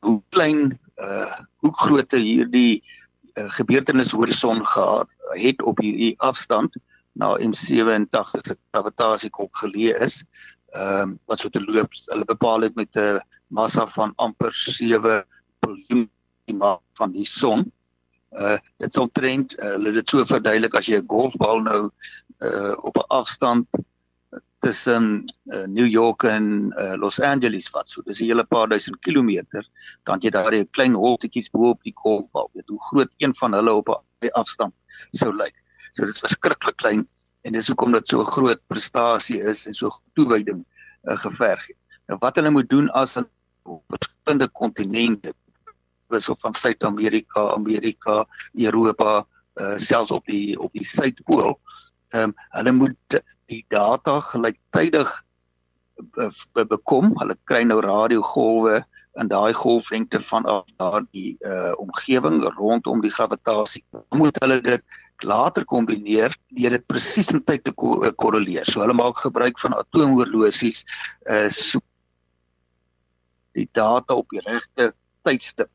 hoe 0.05 0.21
klein 0.29 0.79
uh 0.97 1.33
hoe 1.61 1.73
groot 1.77 2.11
hierdie 2.11 2.83
uh, 3.37 3.49
gebeurtenis 3.57 4.11
horison 4.11 4.65
gehad 4.65 5.09
het 5.37 5.61
op 5.61 5.79
hierdie 5.81 6.15
afstand 6.17 6.73
na 7.17 7.37
M87 7.37 8.45
se 8.45 8.55
gravitasiekolk 8.71 9.57
geleë 9.63 9.97
is. 10.01 10.23
Ehm 10.75 11.01
um, 11.01 11.19
wat 11.25 11.39
so 11.39 11.49
te 11.49 11.61
loop, 11.63 11.93
hulle 12.11 12.25
bepaal 12.25 12.65
dit 12.67 12.75
met 12.75 12.95
'n 12.95 13.21
massa 13.47 13.87
van 13.87 14.13
amper 14.15 14.53
7 14.53 15.23
miljard 15.61 16.81
van 16.93 17.11
die 17.11 17.25
son 17.25 17.71
uh 18.31 18.57
dit 18.77 18.98
trend 19.13 19.53
uh, 19.60 19.72
hulle 19.75 19.91
dit 19.91 20.10
so 20.10 20.25
verduidelik 20.25 20.75
as 20.75 20.88
jy 20.88 20.98
'n 21.00 21.07
golfbal 21.07 21.62
nou 21.62 21.89
uh 22.41 22.74
op 22.84 22.98
'n 22.98 23.07
afstand 23.10 23.67
tussen 24.60 25.25
uh, 25.46 25.65
New 25.65 25.86
York 25.86 26.24
en 26.24 26.74
uh, 26.77 26.93
Los 26.98 27.19
Angeles 27.19 27.69
vat. 27.69 27.89
So 27.89 28.01
dis 28.01 28.19
'n 28.19 28.25
hele 28.25 28.43
paar 28.43 28.67
duisend 28.67 29.00
kilometer 29.00 29.63
dan 30.03 30.19
jy 30.19 30.29
daar 30.29 30.53
'n 30.53 30.67
klein 30.72 30.93
holtetjies 30.93 31.50
bo 31.50 31.69
op 31.69 31.84
die 31.84 31.93
golfbal. 31.96 32.50
Weet 32.53 32.67
hoe 32.67 32.81
groot 32.89 33.13
een 33.17 33.36
van 33.36 33.53
hulle 33.53 33.74
op 33.74 33.89
'n 33.89 34.29
afstand 34.34 34.74
sou 35.12 35.31
lyk. 35.34 35.55
So 35.91 36.05
dit 36.05 36.13
is 36.13 36.19
verskriklik 36.19 36.77
klein 36.77 37.07
en 37.41 37.53
dis 37.53 37.67
hoekom 37.67 37.91
dit 37.91 38.07
so 38.07 38.22
'n 38.22 38.25
groot 38.25 38.62
prestasie 38.67 39.41
is 39.41 39.67
en 39.67 39.74
so 39.74 39.89
toewyding 40.13 40.65
uh, 41.03 41.17
geverg 41.17 41.67
het. 41.67 41.79
Nou 42.07 42.19
wat 42.19 42.36
hulle 42.36 42.50
moet 42.50 42.69
doen 42.69 42.89
as 42.89 43.17
'n 43.17 43.27
verskillende 43.88 44.48
kontinente 44.48 45.34
is 46.15 46.29
of 46.29 46.39
van 46.39 46.53
Suid-Amerika, 46.53 47.53
Amerika, 47.53 48.25
Europa, 48.53 49.25
uh, 49.55 49.77
selfs 49.77 50.11
op 50.11 50.25
die 50.25 50.59
op 50.59 50.71
die 50.73 50.85
suidpool. 50.85 51.59
Ehm 52.09 52.29
um, 52.29 52.35
hulle 52.55 52.71
moet 52.71 53.21
die 53.51 53.65
data 53.67 54.19
gelyktydig 54.19 55.09
be, 55.95 56.29
be, 56.53 56.65
bekom. 56.65 57.11
Hulle 57.19 57.35
kry 57.49 57.63
nou 57.63 57.79
radiogolwe 57.83 58.83
in 59.17 59.31
daai 59.31 59.53
golflengte 59.57 60.21
vanaf 60.21 60.67
daardie 60.77 61.35
uh 61.41 61.73
omgewing 61.81 62.43
rondom 62.57 63.01
die 63.01 63.11
gravitasie. 63.11 63.83
Dan 63.91 64.21
moet 64.21 64.39
hulle 64.39 64.61
dit 64.61 64.83
later 65.25 65.65
kombineer 65.65 66.35
deur 66.53 66.75
dit 66.77 66.87
presies 66.87 67.31
in 67.33 67.43
tyd 67.43 67.63
te 67.65 67.73
ko 67.73 68.03
uh, 68.05 68.13
korreleer. 68.15 68.65
So 68.69 68.83
hulle 68.85 68.93
maak 68.93 69.23
gebruik 69.25 69.59
van 69.59 69.75
atoomhorlosies 69.75 70.83
uh 71.29 71.47
so 71.49 71.81
die 73.57 73.69
data 73.73 74.13
op 74.13 74.29
die 74.29 74.43
regte 74.45 74.93
tydstip 75.25 75.71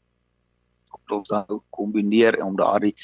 ons 1.11 1.31
nou 1.31 1.63
kombineer 1.71 2.39
om 2.45 2.57
daardie 2.57 2.95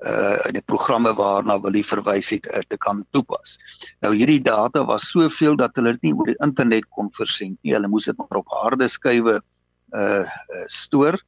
uh 0.00 0.48
die 0.56 0.62
programme 0.64 1.12
waarna 1.12 1.58
wil 1.60 1.76
hy 1.76 1.82
verwys 1.84 2.30
het 2.32 2.46
uh, 2.48 2.62
te 2.68 2.78
kan 2.80 3.04
toepas. 3.12 3.58
Nou 4.00 4.14
hierdie 4.16 4.40
data 4.40 4.84
was 4.88 5.10
soveel 5.10 5.56
dat 5.60 5.76
hulle 5.76 5.92
dit 5.98 6.08
nie 6.08 6.14
oor 6.16 6.30
die 6.32 6.40
internet 6.40 6.88
kon 6.96 7.10
versend 7.12 7.58
nie. 7.60 7.74
Hulle 7.74 7.88
moes 7.88 8.08
dit 8.08 8.16
maar 8.16 8.40
op 8.40 8.48
harde 8.62 8.88
skywe 8.88 9.40
uh 9.92 10.24
stoor 10.70 11.18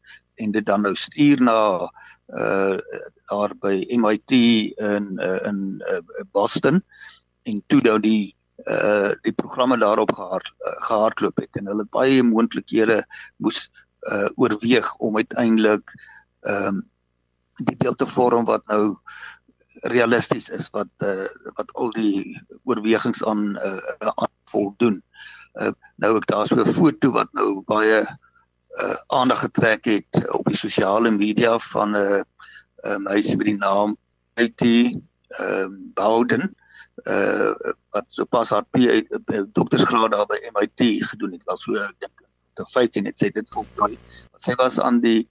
en 0.40 0.52
dit 0.52 0.64
dan 0.64 0.83
nou 0.87 0.95
stuur 0.97 1.42
na 1.42 1.88
uh 2.33 2.78
daar 3.28 3.54
by 3.61 3.85
MIT 3.90 4.33
in 4.33 5.19
uh, 5.21 5.40
in 5.49 5.83
uh, 5.88 6.00
Boston 6.33 6.83
en 7.42 7.62
toe 7.66 7.81
nou 7.85 7.99
die 8.00 8.35
uh 8.71 9.12
die 9.23 9.33
programme 9.33 9.76
daarop 9.76 10.12
gehard 10.14 10.52
uh, 10.64 10.76
gehardloop 10.88 11.37
het 11.37 11.61
en 11.61 11.66
hulle 11.66 11.87
baie 11.90 12.23
moontlikhede 12.23 13.02
moes 13.37 13.69
uh 14.11 14.28
oorweeg 14.35 14.94
om 14.97 15.16
uiteindelik 15.16 15.94
ehm 16.40 16.66
um, 16.66 16.90
die 17.62 17.76
beeld 17.76 17.99
te 17.99 18.06
vorm 18.06 18.44
wat 18.44 18.66
nou 18.66 18.97
realisties 19.82 20.49
is 20.49 20.71
wat 20.71 20.90
uh 20.99 21.28
wat 21.54 21.73
al 21.73 21.90
die 21.90 22.38
oorwegings 22.64 23.25
aan 23.25 23.56
uh 23.56 23.78
aan 23.99 24.35
voldoen. 24.50 25.02
Uh 25.54 25.73
nou 25.97 26.16
ek 26.16 26.26
daar 26.26 26.47
so 26.47 26.56
'n 26.56 26.75
foto 26.75 27.11
wat 27.11 27.32
nou 27.32 27.62
baie 27.66 28.02
uh, 28.73 28.97
aandag 29.06 29.40
getrek 29.40 29.85
het 29.85 30.28
op 30.32 30.44
die 30.49 30.56
sosiale 30.56 31.11
media 31.11 31.59
van 31.59 31.90
'n 31.90 31.97
uh, 31.97 32.23
'n 32.82 32.90
um, 32.90 33.02
meisie 33.02 33.37
met 33.37 33.47
die 33.47 33.56
naam 33.59 33.97
Katie 34.35 35.02
ehm 35.28 35.62
um, 35.62 35.90
Bowden 35.94 36.56
uh 37.04 37.54
wat 37.90 38.04
sopas 38.06 38.50
haar 38.50 38.64
PhD 38.71 39.47
doktorsgraad 39.52 40.11
daar 40.11 40.26
by 40.26 40.38
MIT 40.52 41.04
gedoen 41.09 41.32
het. 41.32 41.44
Wel 41.44 41.59
so 41.59 41.75
ek 41.75 41.94
dink 41.99 42.23
te 42.59 42.66
15 42.73 43.09
het 43.09 43.18
sy 43.18 43.30
dit 43.35 43.54
voltooi. 43.54 43.97
Sy 44.42 44.56
was 44.61 44.80
aan 44.80 45.00
die 45.04 45.28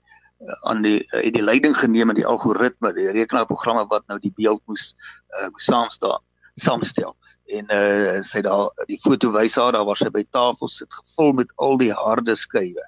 aan 0.66 0.82
die 0.82 0.98
uh, 1.14 1.22
die 1.30 1.42
leiding 1.42 1.76
geneem 1.78 2.10
in 2.10 2.18
die 2.18 2.26
algoritme, 2.26 2.90
die 2.96 3.10
rekenaarprogramme 3.14 3.86
wat 3.92 4.06
nou 4.10 4.18
die 4.22 4.32
beeld 4.36 4.62
moes 4.70 4.90
uh, 5.38 5.48
moes 5.50 5.68
saamstaan, 5.70 6.22
saamstel. 6.60 7.14
En 7.52 7.68
uh 7.74 8.22
sy 8.26 8.42
daar 8.42 8.70
die 8.88 8.98
foto 9.02 9.32
wys 9.34 9.58
haar 9.60 9.74
daar 9.76 9.86
waar 9.86 10.00
sy 10.00 10.10
by 10.10 10.24
tafel 10.34 10.70
sit 10.70 10.90
gevul 10.94 11.34
met 11.42 11.52
al 11.62 11.78
die 11.78 11.92
harde 11.94 12.34
skywe. 12.38 12.86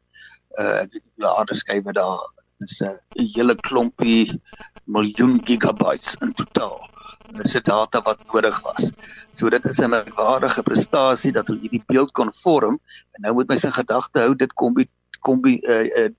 Uh 0.59 0.83
ek 0.83 0.97
weet 0.97 1.05
die 1.23 1.31
harde 1.31 1.59
skywe 1.59 1.95
daar 1.95 2.27
is 2.65 2.81
'n 2.81 2.91
uh, 2.91 3.29
hele 3.37 3.55
klompie 3.69 4.41
miljoen 4.87 5.39
gigabytes 5.47 6.17
in 6.23 6.33
totaal 6.35 6.94
dis 7.33 7.57
data 7.63 8.03
wat 8.03 8.21
nodig 8.33 8.61
was. 8.63 8.91
So 9.35 9.49
dit 9.51 9.65
is 9.65 9.79
'n 9.81 9.89
merkwaardige 9.91 10.63
prestasie 10.63 11.33
dat 11.33 11.47
hulle 11.47 11.61
hierdie 11.61 11.83
beeld 11.87 12.13
kon 12.13 12.33
vorm 12.33 12.81
en 13.13 13.23
nou 13.23 13.35
moet 13.35 13.49
mens 13.49 13.65
in 13.65 13.73
gedagte 13.73 14.21
hou 14.21 14.35
dit 14.35 14.53
kom 14.53 14.75
kom 15.21 15.41
uh, 15.45 15.85
uh, 15.97 16.11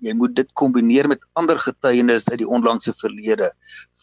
jy 0.00 0.12
moet 0.12 0.34
dit 0.36 0.52
kombineer 0.52 1.08
met 1.08 1.24
ander 1.32 1.58
getuienis 1.58 2.28
uit 2.28 2.38
die 2.38 2.48
onlangse 2.48 2.92
verlede 2.92 3.52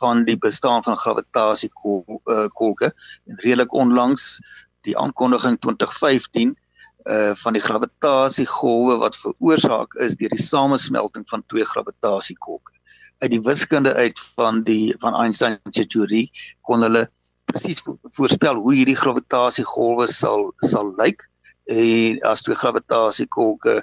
van 0.01 0.25
die 0.25 0.37
bestaan 0.37 0.83
van 0.83 0.97
gravitasie 0.97 1.69
uh, 1.69 2.47
kolke 2.53 2.91
en 3.25 3.39
redelik 3.45 3.73
onlangs 3.73 4.39
die 4.81 4.97
aankondiging 4.97 5.59
2015 5.59 6.57
uh 7.03 7.35
van 7.35 7.53
die 7.53 7.61
gravitasiegolwe 7.61 8.97
wat 8.97 9.17
veroorsaak 9.19 9.93
is 9.99 10.15
deur 10.15 10.31
die 10.31 10.43
samesmelting 10.43 11.25
van 11.27 11.43
twee 11.51 11.65
gravitasie-kolke 11.65 12.71
uit 13.19 13.31
die 13.31 13.41
wiskunde 13.41 13.93
uit 13.93 14.19
van 14.35 14.63
die 14.63 14.95
van 14.99 15.15
Einstein 15.15 15.59
se 15.71 15.85
teorie 15.85 16.31
kon 16.61 16.81
hulle 16.81 17.07
presies 17.51 17.83
voorspel 18.17 18.55
hoe 18.55 18.73
hierdie 18.73 18.97
gravitasiegolwe 18.97 20.07
sal 20.11 20.51
sal 20.65 20.93
lyk. 20.97 21.27
En 21.71 22.19
as 22.27 22.41
twee 22.43 22.57
gravitasiekolke 22.59 23.81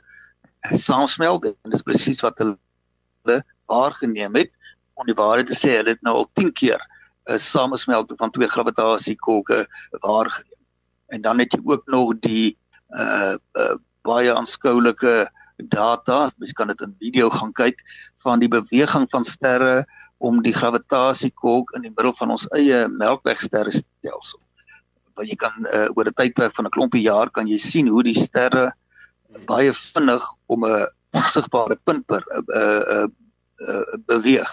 saamsmelt 0.76 1.46
en 1.48 1.72
dis 1.72 1.84
presies 1.86 2.20
wat 2.24 2.38
hulle 2.42 3.40
waargeneem 3.70 4.36
het 4.36 4.50
om 5.00 5.08
die 5.08 5.16
waarheid 5.16 5.48
te 5.48 5.56
sê 5.56 5.76
hulle 5.78 5.94
het 5.94 6.02
nou 6.04 6.16
al 6.22 6.30
10 6.36 6.52
keer 6.52 6.80
'n 7.30 7.38
samesmelting 7.38 8.18
van 8.18 8.30
twee 8.30 8.48
gravitasiekolke 8.48 9.66
waargeneem. 10.00 10.58
En 11.08 11.20
dan 11.20 11.38
het 11.38 11.52
jy 11.52 11.60
ook 11.64 11.86
nog 11.86 12.18
die 12.20 12.58
uh, 12.90 13.36
uh 13.54 13.76
baie 14.02 14.32
aanskoulike 14.34 15.30
data, 15.68 16.30
mens 16.36 16.52
kan 16.52 16.70
dit 16.70 16.80
in 16.80 16.94
video 16.98 17.30
gaan 17.30 17.52
kyk 17.52 17.80
van 18.24 18.40
die 18.42 18.48
beweging 18.48 19.08
van 19.10 19.24
sterre 19.24 19.84
om 20.20 20.42
die 20.44 20.52
gravitasie-kolk 20.52 21.72
in 21.76 21.86
die 21.86 21.92
middel 21.94 22.12
van 22.18 22.34
ons 22.36 22.46
eie 22.56 22.84
Melkwegsterrestelsel. 22.92 24.40
Waar 25.16 25.28
jy 25.28 25.36
kan 25.40 25.54
uh, 25.72 25.88
oor 25.96 26.08
'n 26.08 26.16
tydperk 26.16 26.54
van 26.56 26.66
'n 26.66 26.74
klompie 26.76 27.02
jaar 27.02 27.30
kan 27.30 27.48
jy 27.48 27.58
sien 27.58 27.88
hoe 27.88 28.02
die 28.02 28.16
sterre 28.16 28.72
baie 29.46 29.72
vinnig 29.72 30.24
om 30.46 30.64
'n 30.64 30.86
onsigbare 31.16 31.76
punt 31.84 32.06
per 32.06 32.24
uh, 32.28 32.42
uh, 32.56 33.08
uh, 33.68 33.96
beweeg. 34.06 34.50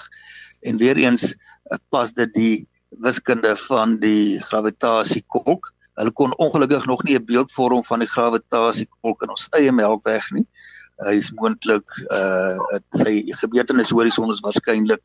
En 0.61 0.77
weer 0.77 0.97
eens 0.97 1.35
uh, 1.35 1.77
pas 1.89 2.13
dit 2.13 2.33
die 2.33 2.67
wiskunde 2.89 3.55
van 3.67 3.99
die 3.99 4.39
gravitasie-kolk. 4.39 5.73
Hulle 5.93 6.11
kon 6.11 6.37
ongelukkig 6.37 6.85
nog 6.85 7.03
nie 7.03 7.19
'n 7.19 7.25
beeld 7.25 7.51
vorm 7.51 7.84
van 7.84 7.99
die 7.99 8.08
gravitasie-kolk 8.08 9.21
in 9.21 9.29
ons 9.29 9.47
eie 9.51 9.71
Melkweg 9.71 10.32
nie 10.32 10.45
hy 10.45 10.76
is 11.05 11.31
moontlik 11.38 11.86
uh 12.12 12.79
sy 12.97 13.21
gebeurtenis 13.41 13.93
horison 13.93 14.31
is 14.33 14.41
waarskynlik 14.45 15.01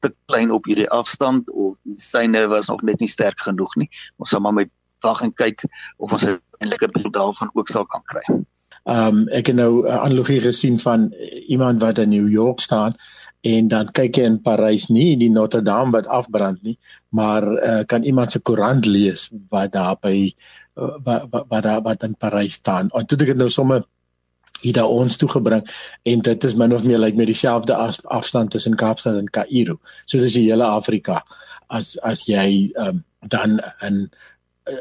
te 0.00 0.12
klein 0.28 0.52
op 0.52 0.64
hierdie 0.68 0.88
afstand 0.92 1.50
of 1.50 1.76
syne 1.96 2.46
was 2.48 2.68
nog 2.68 2.82
net 2.82 3.00
nie 3.00 3.08
sterk 3.08 3.40
genoeg 3.40 3.76
nie. 3.76 3.90
Ons 4.16 4.32
sal 4.32 4.40
maar 4.44 4.56
met 4.56 4.72
wag 5.04 5.22
en 5.24 5.32
kyk 5.36 5.66
of 5.98 6.12
ons 6.12 6.24
eintlik 6.24 6.82
'n 6.82 6.96
beeld 6.96 7.14
daarvan 7.14 7.50
ook 7.52 7.68
sal 7.68 7.86
kan 7.86 8.04
kry. 8.12 8.24
Um 8.84 9.28
ek 9.28 9.46
het 9.46 9.56
nou 9.56 9.84
'n 9.84 10.00
analogie 10.06 10.40
gesien 10.40 10.78
van 10.80 11.12
iemand 11.48 11.80
wat 11.82 11.98
in 11.98 12.08
New 12.08 12.28
York 12.28 12.60
staan 12.60 12.94
en 13.40 13.68
dan 13.68 13.92
kyk 13.92 14.16
jy 14.16 14.24
in 14.24 14.40
Parys 14.40 14.88
nie 14.88 15.16
die 15.16 15.30
Notre 15.30 15.62
Dame 15.62 15.92
wat 15.92 16.06
afbrand 16.06 16.62
nie, 16.62 16.78
maar 17.08 17.42
uh, 17.42 17.84
kan 17.86 18.02
iemand 18.02 18.32
se 18.32 18.40
koerant 18.40 18.86
lees 18.86 19.30
wat 19.48 19.72
daar 19.72 19.96
by 20.00 20.32
uh, 20.76 20.96
wat 21.04 21.28
wat 21.48 21.62
daar 21.62 21.82
wat 21.82 22.02
in 22.02 22.16
Parys 22.16 22.52
staan. 22.52 22.88
En 22.92 23.06
toe 23.06 23.18
ek 23.18 23.26
dit 23.26 23.36
nou 23.36 23.48
sommer 23.48 23.84
hier 24.64 24.76
daar 24.76 24.92
ons 24.92 25.16
toe 25.20 25.28
gebring 25.28 25.64
en 26.08 26.22
dit 26.24 26.44
is 26.48 26.56
min 26.56 26.74
of 26.74 26.84
meer 26.88 26.98
lyk 26.98 27.12
like 27.12 27.20
met 27.20 27.30
dieselfde 27.32 27.76
af, 27.76 28.00
afstand 28.16 28.50
tussen 28.50 28.76
Kaapstad 28.80 29.20
en 29.20 29.30
Kaïro. 29.30 29.78
So 30.04 30.20
dis 30.20 30.36
die 30.38 30.48
hele 30.48 30.64
Afrika 30.64 31.20
as 31.68 31.96
as 32.02 32.24
jy 32.28 32.72
um, 32.80 33.04
dan 33.28 33.60
'n 33.84 34.08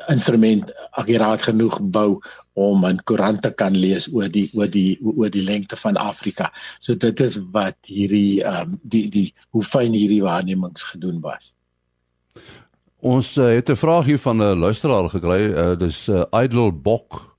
instrument 0.07 0.71
akkuraat 0.95 1.43
genoeg 1.43 1.79
bou 1.91 2.21
om 2.53 2.85
'n 2.85 3.03
koerant 3.03 3.41
te 3.41 3.51
kan 3.51 3.75
lees 3.75 4.07
oor 4.13 4.29
die 4.29 4.49
oor 4.53 4.69
die 4.69 4.99
oor 5.03 5.29
die 5.29 5.43
lengte 5.43 5.75
van 5.75 5.97
Afrika. 5.97 6.51
So 6.79 6.95
dit 6.95 7.19
is 7.19 7.39
wat 7.51 7.77
hierdie 7.81 8.43
um, 8.43 8.79
die 8.83 9.09
die 9.09 9.33
hoe 9.49 9.63
fyn 9.63 9.93
hierdie 9.93 10.23
waarnemings 10.23 10.83
gedoen 10.83 11.19
was. 11.21 11.53
Ons 12.99 13.35
uh, 13.37 13.51
het 13.51 13.69
'n 13.69 13.75
vraag 13.75 14.05
hier 14.05 14.19
van 14.19 14.37
'n 14.37 14.59
luisteraar 14.59 15.09
gekry. 15.09 15.51
Uh, 15.51 15.77
dis 15.77 16.07
uh, 16.07 16.23
Idle 16.31 16.71
Bok 16.71 17.32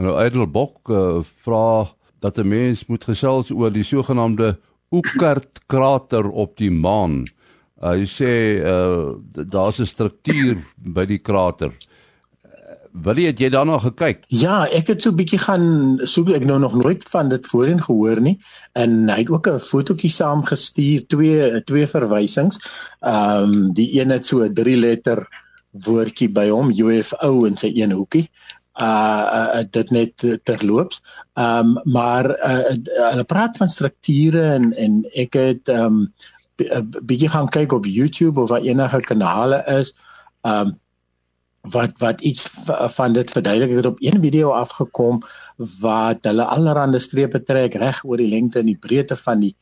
Nou 0.00 0.14
Eidelbok 0.16 0.88
uh, 0.88 1.20
vra 1.44 1.84
dat 2.18 2.38
'n 2.38 2.48
mens 2.48 2.86
moet 2.86 3.04
gesels 3.04 3.50
oor 3.50 3.72
die 3.72 3.84
sogenaamde 3.84 4.58
Oekert 4.90 5.60
krater 5.66 6.30
op 6.30 6.56
die 6.56 6.70
maan. 6.70 7.26
Uh, 7.82 7.92
hy 7.92 8.06
sê 8.08 8.32
uh, 8.64 9.12
daar's 9.48 9.80
'n 9.80 9.86
struktuur 9.86 10.56
by 10.76 11.04
die 11.04 11.18
krater. 11.18 11.72
Wil 12.92 13.16
jy 13.16 13.26
het 13.26 13.38
jy 13.40 13.48
daarna 13.48 13.78
gekyk? 13.78 14.24
Ja, 14.28 14.64
ek 14.68 14.88
het 14.88 15.02
so 15.02 15.10
'n 15.10 15.16
bietjie 15.16 15.38
gaan 15.38 15.98
soek 16.02 16.28
ek 16.28 16.44
nou 16.44 16.58
nog 16.58 16.74
nooit 16.74 17.04
van 17.04 17.28
dit 17.28 17.46
voorheen 17.46 17.82
gehoor 17.82 18.20
nie. 18.20 18.38
En 18.72 19.08
hy 19.08 19.18
het 19.18 19.30
ook 19.30 19.48
'n 19.48 19.58
fotootjie 19.58 20.10
saamgestuur, 20.10 21.06
twee 21.06 21.64
twee 21.64 21.86
verwysings. 21.86 22.56
Ehm 23.00 23.42
um, 23.42 23.72
die 23.72 24.00
een 24.00 24.10
het 24.10 24.26
so 24.26 24.40
'n 24.40 24.54
drie 24.54 24.76
letter 24.76 25.28
woordjie 25.70 26.28
by 26.28 26.48
hom, 26.48 26.70
UFO 26.70 27.44
in 27.44 27.56
sy 27.56 27.72
een 27.74 27.92
hoekie 27.92 28.30
uh, 28.80 29.58
uh 29.58 29.64
dit 29.70 29.90
net 29.90 30.26
terloops. 30.42 31.02
Ehm 31.34 31.76
um, 31.76 31.92
maar 31.92 32.30
uh, 32.30 32.76
hulle 33.10 33.24
praat 33.24 33.56
van 33.56 33.68
strukture 33.68 34.44
en 34.52 34.72
en 34.76 35.02
ek 35.14 35.34
het 35.34 35.68
ehm 35.68 35.84
um, 35.84 36.12
bietjie 37.02 37.28
gaan 37.32 37.48
kyk 37.48 37.72
op 37.72 37.86
YouTube 37.86 38.40
of 38.40 38.48
waar 38.48 38.60
enige 38.60 39.00
kanale 39.00 39.64
is. 39.66 39.96
Ehm 40.42 40.68
um, 40.68 40.80
wat 41.62 41.98
wat 41.98 42.20
iets 42.20 42.64
van 42.66 43.12
dit 43.12 43.30
verduidelik 43.30 43.76
het 43.76 43.86
op 43.86 44.02
een 44.02 44.20
video 44.20 44.50
afgekom 44.50 45.22
wat 45.80 46.24
hulle 46.24 46.44
allerhande 46.44 46.98
strepe 46.98 47.42
trek 47.42 47.74
reg 47.74 48.04
oor 48.04 48.16
die 48.16 48.28
lengte 48.28 48.58
en 48.58 48.66
die 48.66 48.78
breedte 48.78 49.16
van 49.16 49.40
die 49.40 49.56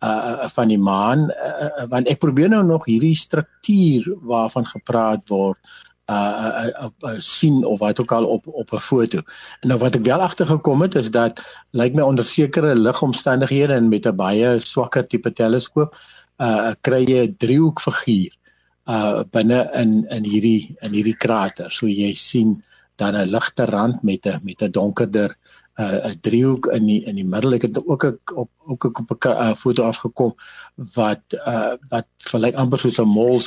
uh 0.00 0.48
van 0.48 0.68
die 0.68 0.78
maan 0.78 1.26
uh, 1.28 1.84
want 1.88 2.08
ek 2.08 2.22
probeer 2.22 2.48
nou 2.48 2.62
nog 2.64 2.86
hierdie 2.88 3.16
struktuur 3.16 4.06
waarvan 4.22 4.66
gepraat 4.66 5.28
word 5.28 5.58
uh, 6.10 6.66
uh, 6.66 6.88
uh 7.06 7.18
sien 7.18 7.64
of 7.64 7.78
wat 7.78 8.00
ook 8.00 8.12
al 8.12 8.26
op 8.26 8.46
op 8.46 8.72
'n 8.72 8.78
foto. 8.78 9.20
Nou 9.60 9.78
wat 9.78 9.94
ek 9.94 10.04
wel 10.04 10.20
agtergekom 10.20 10.82
het 10.82 10.94
is 10.94 11.10
dat 11.10 11.40
lyk 11.70 11.94
my 11.94 12.02
onder 12.02 12.24
sekere 12.24 12.74
ligomstandighede 12.74 13.72
en 13.72 13.88
met 13.88 14.06
'n 14.06 14.16
baie 14.16 14.58
swakker 14.58 15.06
tipe 15.06 15.32
teleskoop 15.32 15.94
uh 16.38 16.72
kry 16.80 17.04
jy 17.04 17.26
'n 17.26 17.36
driehoekfiguur 17.36 18.32
uh 18.86 19.22
binne 19.30 19.70
in 19.72 20.06
in 20.08 20.24
hierdie 20.24 20.74
in 20.80 20.92
hierdie 20.92 21.16
krater. 21.16 21.70
So 21.70 21.86
jy 21.86 22.14
sien 22.14 22.62
dan 22.96 23.16
'n 23.16 23.30
ligte 23.30 23.64
rand 23.64 24.02
met 24.02 24.26
'n 24.26 24.40
met 24.42 24.62
'n 24.62 24.70
donkerder 24.70 25.36
'n 25.80 26.10
uh, 26.10 26.14
driehoek 26.20 26.66
in 26.76 26.86
die 26.86 27.00
in 27.08 27.16
die 27.16 27.24
middel. 27.24 27.54
Ek 27.56 27.62
het 27.62 27.80
ook 27.86 28.04
ek 28.04 28.36
op 28.36 28.50
ook 28.66 28.84
ek 28.84 29.00
op 29.00 29.10
'n 29.10 29.28
uh, 29.28 29.54
foto 29.54 29.82
afgekom 29.88 30.34
wat 30.94 31.24
uh 31.46 31.74
wat 31.88 32.08
verlyk 32.30 32.54
amper 32.54 32.78
soos 32.78 33.00
'n 33.00 33.08
mol 33.08 33.40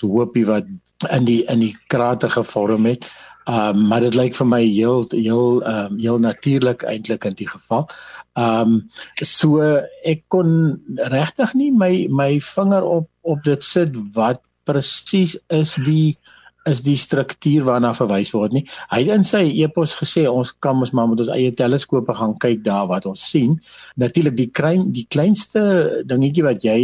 hoopie 0.00 0.46
wat 0.46 0.66
in 1.10 1.24
die 1.24 1.44
in 1.44 1.60
die 1.60 1.76
krater 1.86 2.30
gevorm 2.30 2.86
het. 2.86 3.06
Um 3.46 3.86
maar 3.86 4.00
dit 4.00 4.14
lyk 4.14 4.34
vir 4.34 4.46
my 4.46 4.62
heel 4.64 5.04
heel 5.10 5.62
um 5.62 5.98
heel 5.98 6.18
natuurlik 6.18 6.82
eintlik 6.82 7.24
in 7.24 7.34
die 7.38 7.48
geval. 7.48 7.86
Um 8.34 8.88
so 9.22 9.62
ek 10.02 10.24
kon 10.28 10.82
regtig 10.96 11.54
nie 11.54 11.70
my 11.70 12.06
my 12.10 12.40
vinger 12.40 12.82
op 12.82 13.08
op 13.22 13.44
dit 13.44 13.64
sit 13.64 13.94
wat 14.12 14.40
presies 14.64 15.38
is 15.46 15.76
die 15.86 16.18
is 16.66 16.82
die 16.82 16.96
struktuur 16.98 17.64
waarna 17.68 17.92
verwys 17.94 18.32
word 18.34 18.52
nie. 18.56 18.64
Hy 18.90 19.02
het 19.04 19.14
in 19.14 19.26
sy 19.26 19.42
epos 19.62 19.96
gesê 20.00 20.26
ons 20.30 20.52
kan 20.60 20.78
ons 20.82 20.92
maar 20.96 21.08
met 21.10 21.22
ons 21.24 21.32
eie 21.34 21.52
teleskope 21.54 22.14
gaan 22.14 22.34
kyk 22.42 22.64
daar 22.66 22.88
wat 22.90 23.06
ons 23.06 23.22
sien. 23.30 23.58
Natuurlik 23.96 24.36
die 24.36 24.50
klein 24.50 24.90
die 24.96 25.06
kleinste 25.10 26.02
dingetjie 26.06 26.46
wat 26.46 26.66
jy 26.66 26.80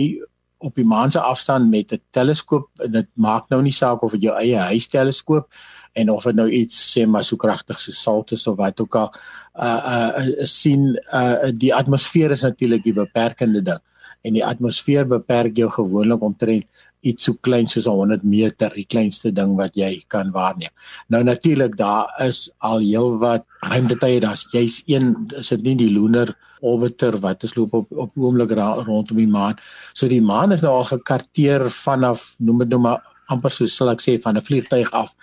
op 0.63 0.79
die 0.79 0.87
maan 0.87 1.11
se 1.11 1.21
afstand 1.21 1.71
met 1.71 1.93
'n 1.93 2.01
teleskoop 2.11 2.69
dit 2.97 3.09
maak 3.15 3.49
nou 3.51 3.63
nie 3.63 3.75
saak 3.75 4.03
of 4.03 4.13
dit 4.13 4.23
jou 4.23 4.35
eie 4.39 4.59
huisteleskoop 4.59 5.49
en 5.93 6.11
of 6.11 6.25
dit 6.25 6.35
nou 6.35 6.49
iets 6.49 6.77
sê 6.93 7.07
maar 7.07 7.25
so 7.25 7.37
kragtig 7.37 7.81
so 7.81 7.93
salt 7.93 8.33
is 8.33 8.47
of 8.47 8.57
wat 8.57 8.81
ook 8.81 8.95
al 8.95 9.13
uh 9.55 9.81
uh 10.19 10.47
sien 10.47 10.99
uh 11.13 11.51
die 11.65 11.75
atmosfeer 11.75 12.31
is 12.31 12.43
natuurlik 12.43 12.83
die 12.83 12.93
beperkende 12.95 13.63
ding 13.63 13.83
en 14.23 14.33
die 14.33 14.45
atmosfeer 14.47 15.07
beperk 15.07 15.57
jou 15.57 15.71
gewoonlik 15.71 16.23
omtrent 16.23 16.67
iets 17.03 17.27
so 17.27 17.35
klein 17.47 17.67
soos 17.67 17.89
100 17.91 18.23
meter, 18.23 18.71
die 18.75 18.87
kleinste 18.87 19.33
ding 19.35 19.57
wat 19.59 19.77
jy 19.79 19.91
kan 20.13 20.31
waarneem. 20.35 20.71
Nou 21.13 21.23
natuurlik 21.27 21.77
daar 21.81 22.11
is 22.25 22.47
al 22.59 22.83
heelwat 22.85 23.47
ruimtetye, 23.67 24.21
daar's 24.23 24.47
jy's 24.55 24.83
een 24.87 25.15
is 25.39 25.53
dit 25.55 25.63
nie 25.67 25.77
die 25.83 25.91
lunar 25.93 26.35
orbiter 26.63 27.19
wat 27.23 27.43
is 27.43 27.57
loop 27.59 27.75
op 27.75 27.91
op 27.91 28.15
oomblik 28.17 28.55
rondom 28.87 29.19
die 29.19 29.29
maan. 29.29 29.59
So 29.95 30.09
die 30.09 30.23
maan 30.23 30.53
is 30.53 30.63
nou 30.63 30.75
al 30.79 30.89
gekarteer 30.93 31.69
vanaf 31.71 32.35
noem 32.39 32.63
dit 32.65 32.71
nou 32.75 32.81
maar 32.87 33.03
amper 33.33 33.51
so 33.55 33.67
sal 33.67 33.91
ek 33.93 34.03
sê 34.05 34.17
van 34.23 34.37
'n 34.39 34.47
vliegtyg 34.49 34.91
af 34.93 35.15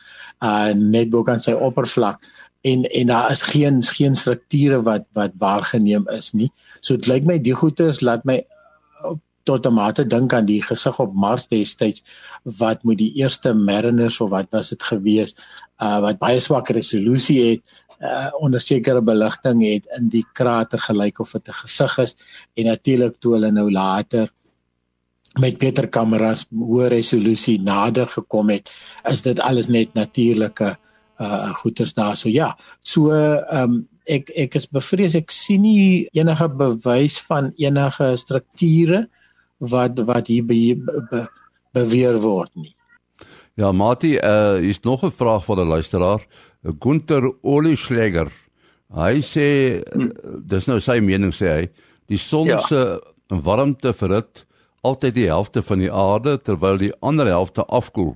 uh 0.44 0.72
net 0.76 1.10
bo 1.10 1.24
kan 1.24 1.40
sy 1.40 1.54
oppervlak 1.54 2.20
en 2.62 2.84
en 2.84 3.08
daar 3.08 3.32
is 3.32 3.42
geen 3.42 3.84
geen 3.84 4.16
strukture 4.16 4.82
wat 4.84 5.06
wat 5.14 5.32
waargeneem 5.38 6.08
is 6.18 6.34
nie. 6.34 6.52
So 6.82 6.96
dit 6.96 7.08
lyk 7.08 7.26
my 7.26 7.38
die 7.40 7.56
goeters 7.56 8.02
laat 8.02 8.26
my 8.26 8.44
tot 9.50 9.66
'n 9.66 9.74
mate 9.74 10.06
dink 10.06 10.34
aan 10.34 10.46
die 10.46 10.62
gesig 10.62 11.00
op 11.00 11.14
Mars 11.26 11.48
destyds 11.48 12.04
wat 12.62 12.84
met 12.84 12.98
die 13.02 13.14
eerste 13.22 13.54
mariners 13.54 14.22
of 14.22 14.30
wat 14.36 14.48
was 14.56 14.70
dit 14.76 14.84
gewees 14.92 15.36
uh 15.82 16.00
wat 16.06 16.20
baie 16.26 16.40
swak 16.40 16.70
resolusie 16.76 17.40
het 17.50 17.62
uh 18.02 18.30
onder 18.40 18.62
sekere 18.62 19.02
beligting 19.02 19.64
het 19.66 19.88
in 19.98 20.10
die 20.10 20.26
krater 20.34 20.80
gelyk 20.80 21.20
of 21.20 21.32
dit 21.32 21.48
'n 21.48 21.62
gesig 21.64 21.98
is. 21.98 22.16
En 22.56 22.66
natuurlik 22.66 23.20
toe 23.20 23.34
hulle 23.34 23.52
nou 23.52 23.72
later 23.72 24.30
met 25.40 25.58
beter 25.58 25.88
kameras 25.88 26.46
hoë 26.50 26.88
resolusie 26.88 27.60
nader 27.62 28.08
gekom 28.08 28.50
het 28.50 28.70
is 29.12 29.22
dit 29.22 29.40
alles 29.40 29.68
net 29.68 29.94
natuurlike 29.94 30.78
uh 31.20 31.50
goeters 31.62 31.94
daar. 31.94 32.18
So 32.18 32.30
ja 32.30 32.56
so 32.80 33.12
um 33.52 33.88
ek 34.08 34.30
ek 34.36 34.56
is 34.56 34.68
bevrees 34.68 35.16
ek 35.16 35.32
sien 35.32 35.62
nie 35.62 36.08
enige 36.14 36.48
bewys 36.50 37.20
van 37.28 37.52
enige 37.58 38.16
strukture 38.18 39.10
wat 39.60 40.00
wat 40.08 40.28
hier 40.28 40.46
be, 40.46 40.76
be, 41.10 41.26
beweer 41.76 42.20
word 42.24 42.56
nie. 42.56 42.74
Ja, 43.60 43.72
Mati, 43.72 44.16
uh 44.18 44.60
is 44.64 44.80
nog 44.80 45.04
'n 45.04 45.12
vraag 45.12 45.46
van 45.46 45.60
'n 45.60 45.68
luisteraar, 45.68 46.26
Gunter 46.80 47.34
Olischläger. 47.42 48.32
Hy 48.90 49.22
sê 49.22 49.82
hm. 49.94 50.10
dis 50.46 50.66
nou 50.66 50.80
sy 50.80 51.00
mening 51.00 51.34
sê 51.34 51.48
hy, 51.48 51.70
die 52.08 52.18
son 52.18 52.48
ja. 52.48 52.60
se 52.60 53.02
warmte 53.28 53.94
verhit 53.94 54.46
altyd 54.82 55.16
die 55.16 55.28
helfte 55.28 55.62
van 55.62 55.80
die 55.80 55.92
aarde 55.92 56.38
terwyl 56.42 56.78
die 56.78 56.94
ander 57.00 57.28
helfte 57.28 57.66
afkoel. 57.66 58.16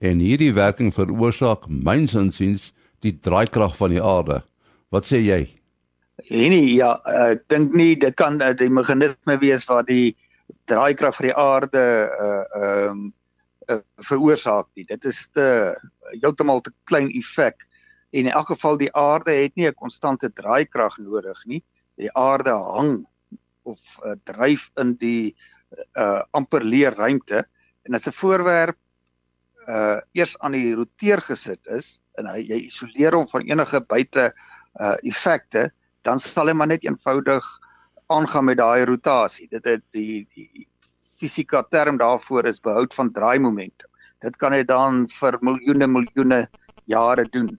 En 0.00 0.18
hierdie 0.18 0.52
werking 0.52 0.92
veroorsaak 0.94 1.68
myns 1.68 2.14
insiens 2.14 2.72
die 3.00 3.18
draaikrag 3.20 3.76
van 3.76 3.90
die 3.90 4.02
aarde. 4.02 4.42
Wat 4.90 5.06
sê 5.06 5.20
jy? 5.22 5.46
Nee, 6.28 6.74
ja, 6.74 6.98
ek 7.04 7.46
dink 7.48 7.74
nie 7.76 7.94
dit 7.96 8.16
kan 8.16 8.38
die 8.38 8.68
meganisme 8.68 9.38
wees 9.40 9.64
waar 9.68 9.86
die 9.86 10.16
draaikrag 10.70 11.16
van 11.16 11.26
die 11.26 11.36
aarde 11.36 11.84
uh 12.26 12.62
ehm 12.62 13.06
uh, 13.06 13.12
uh, 13.70 13.80
veroorsaak 14.06 14.68
nie. 14.74 14.86
Dit 14.88 15.04
is 15.04 15.26
te 15.34 15.46
heeltemal 16.20 16.62
te 16.64 16.72
klein 16.90 17.10
effek 17.18 17.66
en 18.10 18.26
in 18.26 18.32
elk 18.32 18.50
geval 18.54 18.78
die 18.80 18.90
aarde 18.96 19.34
het 19.34 19.54
nie 19.56 19.68
'n 19.68 19.74
konstante 19.74 20.30
draaikrag 20.32 20.98
nodig 20.98 21.38
nie. 21.46 21.62
Die 21.96 22.10
aarde 22.16 22.50
hang 22.50 23.06
of 23.62 23.80
uh, 24.04 24.14
dryf 24.24 24.70
in 24.76 24.96
die 24.98 25.36
uh 25.94 26.22
amper 26.34 26.64
leë 26.66 26.94
ruimte 26.96 27.44
en 27.86 27.94
as 27.94 28.06
'n 28.06 28.12
voorwerp 28.12 28.76
uh 29.68 30.00
eers 30.12 30.38
aan 30.38 30.52
die 30.52 30.74
roteer 30.74 31.22
gesit 31.22 31.66
is 31.66 32.00
en 32.18 32.26
hy 32.26 32.40
jy 32.42 32.58
isoleer 32.66 33.14
hom 33.14 33.28
van 33.28 33.46
enige 33.46 33.80
buite 33.80 34.32
uh 34.80 34.96
effekte 35.02 35.70
dan 36.02 36.18
sal 36.18 36.48
hy 36.48 36.54
maar 36.54 36.66
net 36.66 36.84
eenvoudig 36.84 37.44
aangaan 38.10 38.44
met 38.44 38.58
daai 38.58 38.84
rotasie. 38.84 39.48
Dit 39.50 39.64
het 39.64 39.82
die 39.94 40.26
die 40.34 40.66
fisika 41.20 41.62
term 41.62 41.98
daarvoor 42.00 42.48
is 42.48 42.60
behoud 42.60 42.94
van 42.94 43.12
draaimomentum. 43.12 43.88
Dit 44.20 44.36
kan 44.40 44.52
hy 44.52 44.62
dan 44.64 45.06
vir 45.20 45.38
miljoene 45.44 45.86
miljoene 45.86 46.40
jare 46.90 47.24
doen. 47.30 47.52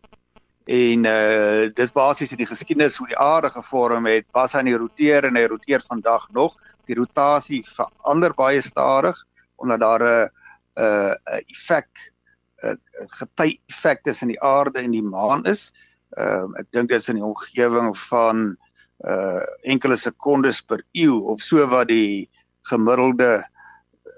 En 0.72 1.08
uh 1.10 1.70
dis 1.76 1.94
basies 1.96 2.32
in 2.32 2.42
die 2.42 2.50
geskiedenis 2.50 2.98
hoe 3.02 3.08
die 3.10 3.18
aarde 3.18 3.50
gevorm 3.50 4.06
het, 4.10 4.28
was 4.34 4.54
hy 4.54 4.76
roteer 4.76 5.26
en 5.30 5.40
hy 5.40 5.48
roteer 5.50 5.84
vandag 5.88 6.28
nog. 6.38 6.58
Die 6.86 6.98
rotasie 6.98 7.64
verander 7.66 8.34
baie 8.38 8.62
stadig 8.62 9.18
omdat 9.62 9.80
daar 9.80 10.04
'n 10.04 10.30
'n 10.78 11.16
'n 11.16 11.44
effek 11.54 11.90
'n 12.64 12.78
gety 13.18 13.60
effek 13.68 14.04
tussen 14.04 14.28
die 14.28 14.42
aarde 14.42 14.80
en 14.80 14.92
die 14.92 15.04
maan 15.04 15.46
is. 15.46 15.74
Ehm 16.18 16.54
uh, 16.54 16.60
ek 16.60 16.68
dink 16.72 16.90
dit 16.90 17.00
is 17.00 17.10
in 17.10 17.16
die 17.16 17.26
omgewing 17.26 17.98
van 17.98 18.58
uh 19.08 19.42
enkele 19.64 19.98
sekondes 19.98 20.62
per 20.62 20.84
eeu 20.94 21.18
of 21.34 21.42
so 21.42 21.66
wat 21.68 21.88
die 21.88 22.30
gemiddelde 22.70 23.42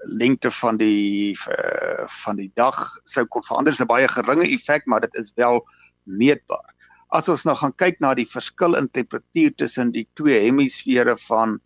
lengte 0.04 0.50
van 0.50 0.76
die 0.76 1.36
uh, 1.48 2.04
van 2.24 2.36
die 2.36 2.50
dag 2.54 2.76
sou 3.04 3.24
kon 3.26 3.44
verander. 3.44 3.72
Dit 3.72 3.80
is 3.80 3.84
'n 3.84 3.88
baie 3.88 4.08
geringe 4.08 4.48
effek, 4.48 4.86
maar 4.86 5.00
dit 5.00 5.14
is 5.14 5.32
wel 5.34 5.64
meetbaar. 6.04 6.74
As 7.08 7.28
ons 7.28 7.44
nou 7.44 7.56
gaan 7.56 7.72
kyk 7.76 8.00
na 8.00 8.14
die 8.14 8.28
verskil 8.28 8.76
in 8.76 8.88
temperatuur 8.90 9.54
tussen 9.56 9.92
die 9.92 10.08
twee 10.14 10.40
hemisfere 10.40 11.16
van 11.16 11.60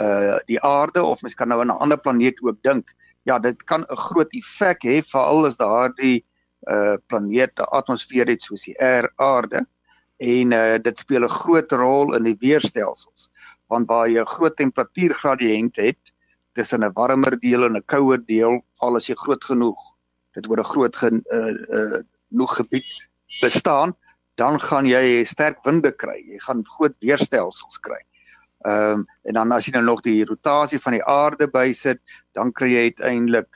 uh 0.00 0.38
die 0.46 0.60
aarde 0.62 1.02
of 1.02 1.22
mens 1.22 1.34
kan 1.34 1.48
nou 1.48 1.60
aan 1.60 1.70
'n 1.70 1.82
ander 1.82 1.98
planeet 1.98 2.42
ook 2.42 2.62
dink. 2.62 2.94
Ja, 3.24 3.38
dit 3.38 3.64
kan 3.64 3.84
'n 3.88 3.96
groot 3.96 4.32
effek 4.32 4.82
hê 4.84 5.02
veral 5.02 5.46
as 5.46 5.56
daardie 5.56 6.24
uh 6.70 6.96
planeet 7.06 7.58
'n 7.58 7.70
atmosfeer 7.72 8.26
het 8.26 8.42
soos 8.42 8.64
die 8.64 8.78
aarde 9.16 9.66
en 10.22 10.54
uh, 10.54 10.78
dit 10.82 10.98
speel 10.98 11.24
'n 11.26 11.36
groot 11.42 11.72
rol 11.72 12.14
in 12.16 12.24
die 12.30 12.38
weerstelsels 12.38 13.30
want 13.72 13.88
waar 13.88 14.08
jy 14.08 14.20
'n 14.20 14.34
groot 14.36 14.56
temperatuurgradiënt 14.56 15.76
het 15.76 16.12
tussen 16.54 16.84
'n 16.84 16.92
warmer 16.94 17.38
deel 17.40 17.64
en 17.64 17.76
'n 17.76 17.84
kouer 17.86 18.20
deel 18.26 18.60
val 18.78 18.96
as 18.96 19.08
jy 19.08 19.14
groot 19.14 19.44
genoeg. 19.44 19.80
Dit 20.34 20.48
oor 20.48 20.60
'n 20.60 20.72
groot 20.74 20.96
gen, 20.96 21.24
uh, 21.32 21.54
uh, 21.76 22.00
genoeg 22.28 22.56
gebied 22.56 23.08
bestaan 23.40 23.96
dan 24.34 24.60
gaan 24.60 24.86
jy 24.86 25.24
sterk 25.24 25.64
winde 25.64 25.92
kry. 25.92 26.18
Jy 26.24 26.38
gaan 26.38 26.64
groot 26.64 26.94
weerstelsels 27.00 27.78
kry. 27.80 28.00
Ehm 28.64 28.92
um, 28.92 29.06
en 29.22 29.34
dan 29.34 29.52
as 29.52 29.66
jy 29.66 29.72
nou 29.72 29.84
nog 29.84 30.02
die 30.02 30.24
rotasie 30.24 30.78
van 30.78 30.92
die 30.92 31.04
aarde 31.04 31.48
bysit 31.48 32.00
dan 32.32 32.52
kry 32.52 32.68
jy 32.70 32.82
uiteindelik 32.92 33.50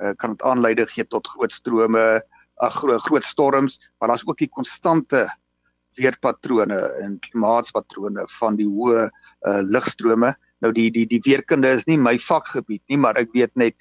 uh, 0.00 0.14
kan 0.16 0.32
dit 0.32 0.42
aanleiding 0.42 0.88
gee 0.90 1.04
tot 1.04 1.28
groot 1.28 1.52
strome 1.52 2.22
ag 2.54 2.74
groot 2.74 3.02
groot 3.02 3.24
storms 3.24 3.76
maar 3.98 4.08
daar's 4.08 4.24
ook 4.26 4.38
die 4.38 4.48
konstante 4.48 5.26
weerpatrone 5.98 6.78
en 7.02 7.18
klimaatspatrone 7.24 8.26
van 8.38 8.58
die 8.58 8.68
hoë 8.68 9.06
uh, 9.06 9.60
ligstrome. 9.66 10.34
Nou 10.64 10.72
die 10.72 10.90
die 10.90 11.06
die 11.08 11.22
weerkunde 11.24 11.74
is 11.76 11.86
nie 11.86 11.98
my 12.00 12.16
vakgebied 12.22 12.82
nie, 12.88 13.00
maar 13.00 13.18
ek 13.20 13.32
weet 13.36 13.54
net 13.54 13.76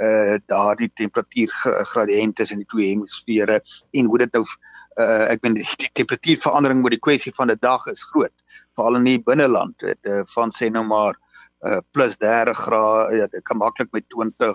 uh 0.00 0.38
daardie 0.48 0.88
temperatuurgradiënte 0.96 2.46
in 2.54 2.62
die 2.62 2.68
twee 2.70 2.92
hemisfere 2.92 3.58
en 3.92 4.06
hoe 4.06 4.20
dit 4.22 4.36
nou 4.36 4.44
uh 4.46 5.26
ek 5.32 5.42
bedoel 5.42 5.58
die 5.66 5.90
temperatuurverandering 5.98 6.84
oor 6.84 6.94
die 6.94 7.02
kwessie 7.06 7.32
van 7.34 7.50
'n 7.50 7.58
dag 7.60 7.86
is 7.90 8.04
groot 8.12 8.32
veral 8.78 8.96
in 8.96 9.08
die 9.10 9.18
binneland 9.18 9.74
dit 9.82 10.06
uh, 10.06 10.22
van 10.34 10.54
sê 10.54 10.70
nou 10.70 10.84
maar 10.86 11.18
uh 11.66 11.80
plus 11.92 12.16
30 12.16 12.56
grade 12.56 13.18
ja 13.18 13.26
dit 13.26 13.44
kan 13.44 13.58
maklik 13.58 13.90
met 13.92 14.06
20 14.14 14.54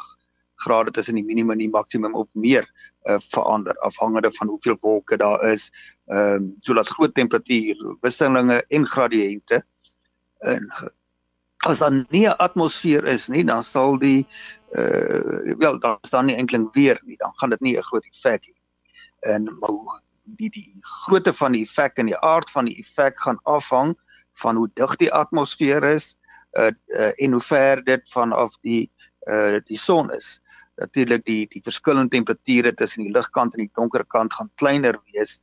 grade 0.56 0.92
tussen 0.92 1.16
die 1.16 1.26
minimum 1.26 1.52
en 1.52 1.64
die 1.66 1.70
maksimum 1.70 2.16
of 2.16 2.28
meer 2.34 2.66
uh, 3.10 3.20
verander 3.30 3.78
afhangende 3.86 4.32
van 4.32 4.48
hoeveel 4.48 4.78
wolke 4.82 5.18
daar 5.18 5.44
is. 5.52 5.72
Ehm 6.06 6.54
um, 6.66 6.76
dat 6.76 6.88
groot 6.88 7.14
temperatuur 7.14 7.98
wisselinge 8.02 8.66
en 8.68 8.86
gradiënte 8.86 9.66
en 10.46 10.68
as 11.66 11.80
daar 11.80 12.06
nie 12.10 12.28
'n 12.28 12.38
atmosfeer 12.38 13.06
is 13.06 13.28
nie, 13.28 13.44
dan 13.44 13.64
sal 13.64 13.98
die 13.98 14.28
uh 14.72 15.56
wel 15.58 15.80
dan 15.80 15.98
staan 16.02 16.26
nie 16.26 16.36
enkling 16.36 16.74
weer 16.74 17.02
nie, 17.06 17.18
dan 17.18 17.32
gaan 17.36 17.50
dit 17.50 17.60
nie 17.60 17.78
'n 17.78 17.84
groot 17.84 18.06
effek 18.06 18.46
hê. 18.46 18.54
En 19.20 19.58
maar 19.60 20.02
die 20.24 20.50
die 20.50 20.78
grootte 20.80 21.34
van 21.34 21.52
die 21.52 21.64
effek 21.64 21.98
en 21.98 22.06
die 22.06 22.20
aard 22.20 22.52
van 22.52 22.66
die 22.66 22.78
effek 22.78 23.20
gaan 23.20 23.40
afhang 23.44 23.98
van 24.34 24.56
hoe 24.56 24.70
dig 24.74 24.96
die 24.96 25.14
atmosfeer 25.14 25.84
is 25.84 26.18
uh, 26.54 26.72
uh 26.88 27.12
en 27.16 27.32
hoe 27.32 27.42
ver 27.42 27.84
dit 27.84 28.12
vanaf 28.12 28.58
die 28.62 28.92
uh 29.28 29.60
die 29.66 29.78
son 29.78 30.12
is 30.14 30.42
natuurlik 30.76 31.26
die 31.26 31.48
die 31.48 31.62
verskillende 31.64 32.10
temperature 32.10 32.74
tussen 32.74 33.04
die 33.04 33.14
ligkant 33.14 33.54
en 33.54 33.60
die 33.60 33.72
donker 33.74 34.06
kant 34.06 34.34
gaan 34.34 34.52
kleiner 34.56 35.00
wees 35.12 35.40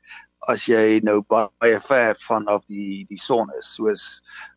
as 0.50 0.64
jy 0.66 1.00
nou 1.06 1.20
baie 1.30 1.78
ver 1.86 2.16
vanaf 2.26 2.64
die 2.70 3.04
die 3.10 3.20
son 3.20 3.50
is 3.58 3.74
soos 3.76 4.06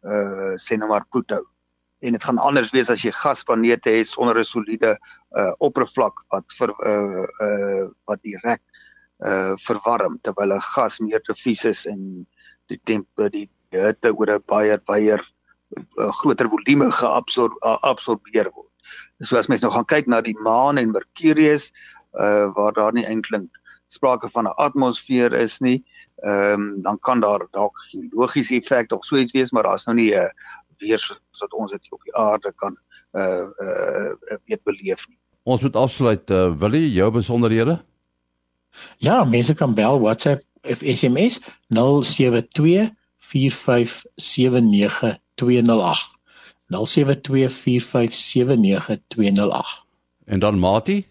uh 0.04 0.56
sê 0.62 0.78
nou 0.78 0.90
maar 0.90 1.06
Pluto. 1.12 1.44
En 2.02 2.14
dit 2.18 2.24
gaan 2.24 2.42
anders 2.42 2.72
wees 2.74 2.90
as 2.90 3.04
jy 3.06 3.12
gasplanete 3.14 3.90
het 3.90 4.10
sonder 4.10 4.40
'n 4.40 4.46
soliede 4.46 4.98
uh 5.38 5.54
oppervlak 5.60 6.26
wat 6.32 6.46
vir 6.60 6.74
uh 6.86 7.26
uh 7.48 7.86
wat 8.06 8.22
direk 8.24 8.62
uh 9.26 9.54
verwarm 9.68 10.20
terwyl 10.22 10.54
'n 10.54 10.68
gas 10.74 11.00
meer 11.00 11.22
diffuus 11.28 11.66
is 11.66 11.86
en 11.86 12.26
die 12.68 12.82
temp 12.84 13.08
die 13.32 13.50
hitte 13.70 14.14
oor 14.14 14.32
'n 14.38 14.44
baie 14.48 14.78
baie 14.78 15.18
uh, 15.18 16.12
groter 16.22 16.50
volume 16.50 16.92
geabsorbeer 16.92 18.48
uh, 18.48 18.54
word. 18.56 18.72
So 19.22 19.38
as 19.38 19.48
mens 19.48 19.62
nou 19.62 19.72
gaan 19.72 19.86
kyk 19.86 20.08
na 20.08 20.22
die 20.22 20.38
maan 20.40 20.78
en 20.78 20.92
Mercurius 20.92 21.72
uh 22.14 22.50
waar 22.56 22.74
daar 22.74 22.94
nie 22.94 23.06
eintlik 23.06 23.50
sprake 23.88 24.30
van 24.30 24.44
'n 24.44 24.56
atmosfeer 24.56 25.34
is 25.34 25.60
nie, 25.60 25.86
ehm 26.16 26.62
um, 26.62 26.82
dan 26.82 27.00
kan 27.00 27.20
daar 27.20 27.48
dalk 27.52 27.78
geologiese 27.92 28.56
effek 28.56 28.92
of 28.92 29.06
so 29.06 29.16
iets 29.16 29.32
wees, 29.32 29.52
maar 29.52 29.64
daar's 29.64 29.86
nou 29.86 29.98
nie 29.98 30.12
'n 30.12 30.18
uh, 30.18 30.30
weer 30.78 31.20
sodat 31.32 31.60
ons 31.60 31.72
dit 31.72 31.92
op 31.92 32.04
die 32.04 32.16
aarde 32.16 32.54
kan 32.56 32.78
uh 33.16 33.48
uh 33.60 34.12
weet 34.46 34.64
beleef 34.64 35.08
nie. 35.08 35.18
Ons 35.44 35.62
moet 35.62 35.76
afsluit. 35.76 36.30
Uh, 36.30 36.60
wil 36.60 36.74
jy 36.74 36.94
jou 36.98 37.12
besonderhede? 37.12 37.84
Ja, 38.98 39.24
mense 39.24 39.54
kan 39.54 39.74
bel 39.74 40.00
WhatsApp 40.00 40.44
of 40.62 40.82
SMS 40.84 41.40
072 41.70 42.90
4579208. 43.18 46.14
072 46.68 47.52
4579208. 47.52 47.58
En 50.26 50.40
dan 50.40 50.60
Mati 50.60 51.08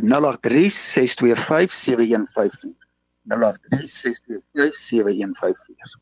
0836257154. 0.00 0.06
0836257154. 3.28 6.00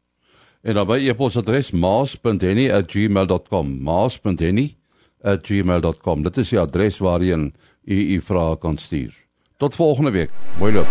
En 0.63 0.75
dan 0.75 0.87
by 0.87 1.09
e-posadres 1.09 1.71
maas.henny@gmail.com. 1.71 3.83
maas.henny@gmail.com. 3.83 6.23
Dit 6.23 6.37
is 6.37 6.49
die 6.49 6.61
adres 6.61 6.99
waarheen 6.99 7.55
u 7.85 8.15
u 8.15 8.23
vrae 8.23 8.59
kan 8.59 8.79
stuur. 8.79 9.15
Tot 9.57 9.75
volgende 9.75 10.11
week. 10.11 10.31
Mooi 10.59 10.73
loop. 10.73 10.87